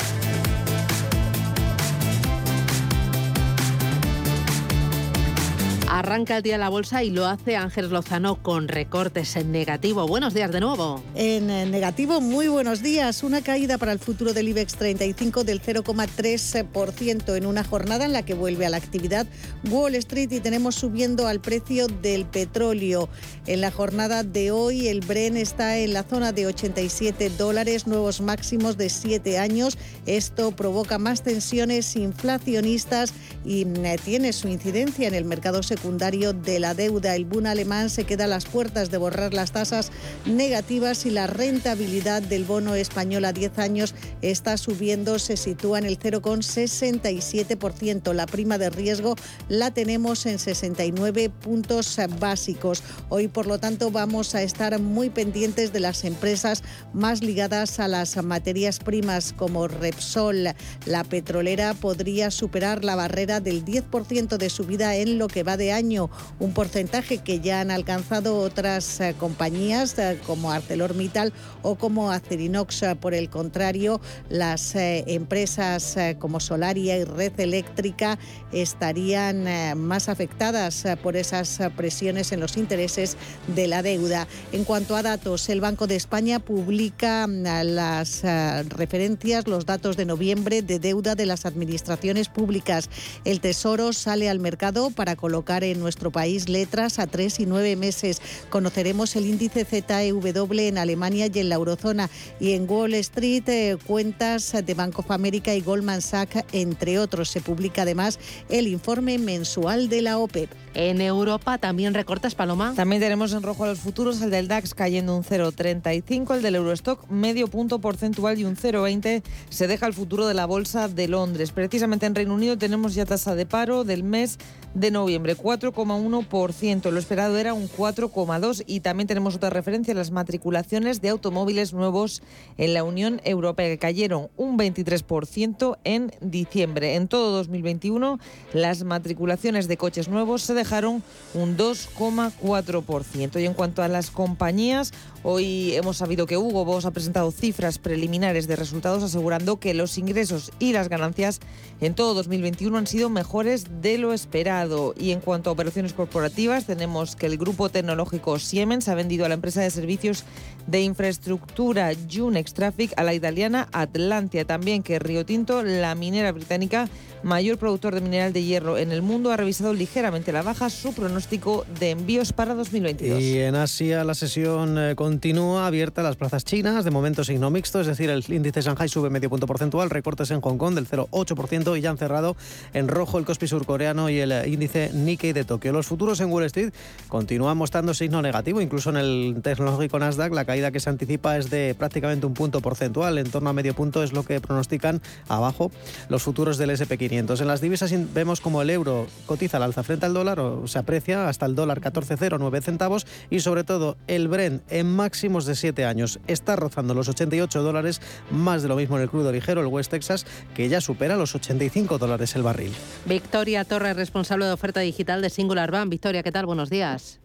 [5.90, 10.06] Arranca el día de la bolsa y lo hace Ángel Lozano con recortes en negativo.
[10.06, 11.02] Buenos días de nuevo.
[11.14, 13.22] En eh, negativo, muy buenos días.
[13.22, 18.22] Una caída para el futuro del IBEX 35 del 0,3% en una jornada en la
[18.22, 19.26] que vuelve a la actividad
[19.70, 23.08] Wall Street y tenemos subiendo al precio del petróleo.
[23.46, 28.20] En la jornada de hoy el Bren está en la zona de 87 dólares, nuevos
[28.20, 29.78] máximos de 7 años.
[30.04, 33.14] Esto provoca más tensiones inflacionistas
[33.46, 37.14] y eh, tiene su incidencia en el mercado secundario secundario de la deuda.
[37.14, 39.92] El Bund alemán se queda a las puertas de borrar las tasas
[40.26, 45.84] negativas y la rentabilidad del bono español a 10 años está subiendo, se sitúa en
[45.84, 48.12] el 0,67%.
[48.12, 49.14] La prima de riesgo
[49.48, 52.82] la tenemos en 69 puntos básicos.
[53.08, 57.86] Hoy, por lo tanto, vamos a estar muy pendientes de las empresas más ligadas a
[57.86, 60.56] las materias primas como Repsol.
[60.86, 65.67] La petrolera podría superar la barrera del 10% de subida en lo que va de
[65.72, 72.10] año, un porcentaje que ya han alcanzado otras eh, compañías eh, como ArcelorMittal o como
[72.10, 72.82] Acerinox.
[73.00, 78.18] Por el contrario, las eh, empresas como Solaria y Red Eléctrica
[78.52, 79.46] estarían
[79.78, 83.16] más afectadas por esas presiones en los intereses
[83.48, 84.26] de la deuda.
[84.52, 88.22] En cuanto a datos, el Banco de España publica mm, las
[88.68, 92.90] referencias, los datos de noviembre de deuda de las administraciones públicas.
[93.24, 97.76] El Tesoro sale al mercado para colocar en nuestro país letras a tres y nueve
[97.76, 98.20] meses.
[98.50, 102.10] Conoceremos el índice ZEW en Alemania y en la eurozona.
[102.40, 107.30] Y en Wall Street, eh, cuentas de Bank of America y Goldman Sachs, entre otros.
[107.30, 110.50] Se publica además el informe mensual de la OPEP.
[110.74, 112.74] En Europa también recortas, Paloma.
[112.76, 116.54] También tenemos en rojo a los futuros, el del DAX cayendo un 0,35, el del
[116.54, 121.08] Eurostock medio punto porcentual y un 0,20 se deja el futuro de la bolsa de
[121.08, 121.52] Londres.
[121.52, 124.38] Precisamente en Reino Unido tenemos ya tasa de paro del mes
[124.74, 126.90] de noviembre, 4,1%.
[126.90, 132.22] Lo esperado era un 4,2% y también tenemos otra referencia, las matriculaciones de automóviles nuevos
[132.58, 136.96] en la Unión Europea, que cayeron un 23% en diciembre.
[136.96, 138.18] En todo 2021,
[138.52, 143.40] las matriculaciones de coches nuevos se dejaron un 2,4%.
[143.40, 144.92] Y en cuanto a las compañías,
[145.22, 149.96] hoy hemos sabido que Hugo Boss ha presentado cifras preliminares de resultados asegurando que los
[149.96, 151.40] ingresos y las ganancias
[151.80, 154.94] en todo 2021 han sido mejores de lo esperado.
[154.98, 159.28] Y en cuanto a operaciones corporativas, tenemos que el grupo tecnológico Siemens ha vendido a
[159.28, 160.24] la empresa de servicios
[160.68, 164.44] de infraestructura Junex Traffic a la italiana Atlantia.
[164.44, 166.88] También que Río Tinto, la minera británica,
[167.22, 170.92] mayor productor de mineral de hierro en el mundo, ha revisado ligeramente la baja su
[170.92, 173.20] pronóstico de envíos para 2022.
[173.20, 177.50] Y en Asia la sesión eh, continúa abierta a las plazas chinas, de momento signo
[177.50, 180.86] mixto, es decir, el índice Shanghai sube medio punto porcentual, recortes en Hong Kong del
[180.86, 182.36] 0,8% y ya han cerrado
[182.74, 185.72] en rojo el Kospi surcoreano y el eh, índice Nikkei de Tokio.
[185.72, 186.74] Los futuros en Wall Street
[187.08, 191.50] continúan mostrando signo negativo, incluso en el tecnológico Nasdaq la caída que se anticipa es
[191.50, 195.70] de prácticamente un punto porcentual, en torno a medio punto es lo que pronostican abajo
[196.08, 197.40] los futuros del SP500.
[197.40, 200.78] En las divisas vemos como el euro cotiza al alza frente al dólar o se
[200.78, 205.84] aprecia hasta el dólar 14,09 centavos y sobre todo el Brent en máximos de 7
[205.84, 208.00] años está rozando los 88 dólares,
[208.30, 211.34] más de lo mismo en el crudo ligero, el West Texas, que ya supera los
[211.34, 212.72] 85 dólares el barril.
[213.06, 215.88] Victoria Torres, responsable de oferta digital de Singular Bank.
[215.90, 216.46] Victoria, ¿qué tal?
[216.46, 217.20] Buenos días.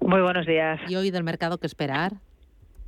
[0.00, 0.78] Muy buenos días.
[0.88, 2.12] ¿Y hoy del mercado qué esperar?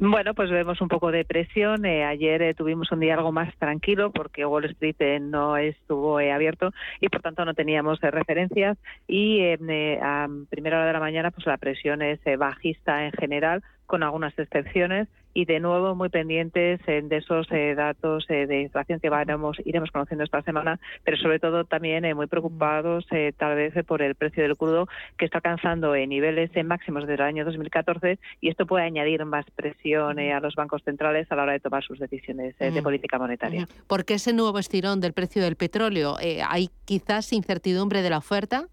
[0.00, 1.84] Bueno, pues vemos un poco de presión.
[1.84, 6.18] Eh, ayer eh, tuvimos un día algo más tranquilo porque Wall Street eh, no estuvo
[6.18, 6.70] abierto
[7.00, 8.78] y por tanto no teníamos referencias.
[9.08, 14.04] Y a primera hora de la mañana, pues la presión es bajista en general, con
[14.04, 19.08] algunas excepciones y de nuevo muy pendientes de esos eh, datos eh, de inflación que
[19.08, 23.06] varemos, iremos conociendo esta semana, pero sobre todo también eh, muy preocupados
[23.36, 27.44] tal vez por el precio del crudo que está alcanzando niveles máximos desde el año
[27.44, 31.60] 2014 y esto puede añadir más presión a los bancos centrales a la hora de
[31.60, 33.66] tomar sus decisiones de política monetaria.
[33.86, 36.16] ¿Por qué ese nuevo estirón del precio del petróleo?
[36.48, 38.68] ¿Hay quizás incertidumbre de la oferta?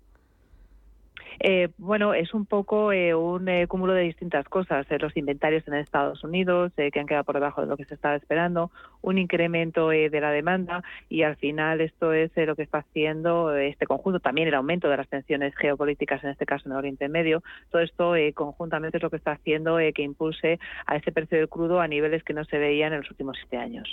[1.39, 4.85] Eh, bueno, es un poco eh, un eh, cúmulo de distintas cosas.
[4.99, 8.15] los inventarios en Estados Unidos, que han quedado por debajo de lo que se estaba
[8.15, 8.71] esperando,
[9.01, 13.85] un incremento de la demanda y al final esto es lo que está haciendo este
[13.85, 14.19] conjunto.
[14.19, 17.43] También el aumento de las tensiones geopolíticas, en este caso en el Oriente Medio.
[17.71, 21.81] Todo esto conjuntamente es lo que está haciendo que impulse a ese precio del crudo
[21.81, 23.91] a niveles que no se veían en los últimos siete años.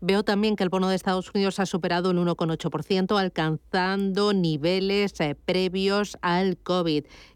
[0.00, 5.14] Veo también que el bono de Estados Unidos ha superado el 1,8%, alcanzando niveles
[5.44, 6.83] previos al COVID.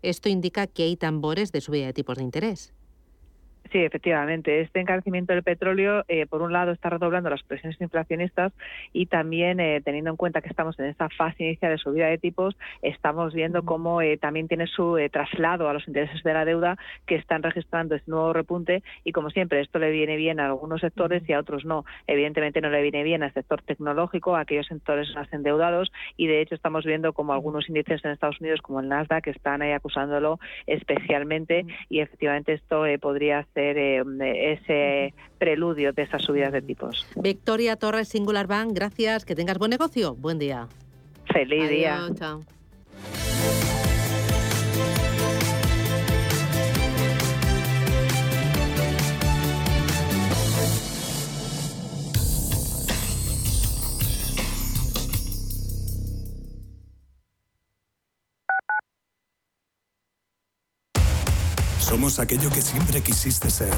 [0.03, 2.73] Esto indica que hay tambores de subida de tipos de interés.
[3.71, 4.63] Sí, efectivamente.
[4.63, 8.53] Este encarecimiento del petróleo, eh, por un lado, está redoblando las presiones inflacionistas
[8.95, 12.17] y también, eh, teniendo en cuenta que estamos en esta fase inicial de subida de
[12.17, 16.79] tipos, estamos viendo cómo eh, también tiene su traslado a los intereses de la deuda
[17.07, 20.81] que están registrando este nuevo repunte y, como siempre, esto le viene bien a algunos
[20.81, 21.85] sectores y a otros no.
[22.07, 26.41] Evidentemente no le viene bien al sector tecnológico, a aquellos sectores más endeudados y, de
[26.41, 29.73] hecho, estamos viendo como algunos índices en Estados Unidos, como el Nasdaq, que están ahí
[29.73, 34.03] acusándolo especialmente y, efectivamente, esto podría ser eh,
[34.53, 37.07] ese preludio de esas subidas de tipos.
[37.17, 39.25] Victoria Torres, Singular Bank, gracias.
[39.25, 40.15] Que tengas buen negocio.
[40.15, 40.69] Buen día.
[41.33, 42.09] Feliz día.
[42.15, 42.43] Chao.
[61.89, 63.73] Somos aquello que siempre quisiste ser.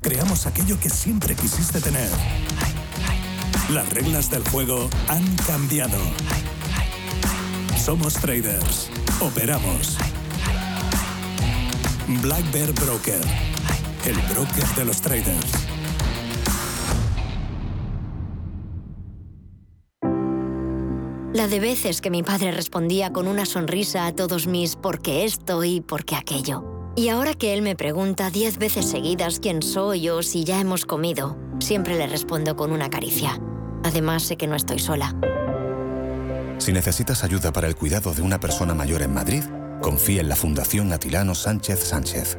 [0.00, 2.10] Creamos aquello que siempre quisiste tener.
[3.70, 5.98] Las reglas del juego han cambiado.
[7.78, 8.90] Somos traders.
[9.20, 9.96] Operamos.
[12.22, 13.20] Black Bear Broker.
[14.04, 15.52] El broker de los traders.
[21.32, 25.62] La de veces que mi padre respondía con una sonrisa a todos mis porque esto
[25.62, 26.73] y porque aquello.
[26.96, 30.86] Y ahora que él me pregunta diez veces seguidas quién soy o si ya hemos
[30.86, 33.40] comido, siempre le respondo con una caricia.
[33.82, 35.14] Además, sé que no estoy sola.
[36.58, 39.42] Si necesitas ayuda para el cuidado de una persona mayor en Madrid,
[39.82, 42.38] confía en la Fundación Atilano Sánchez Sánchez.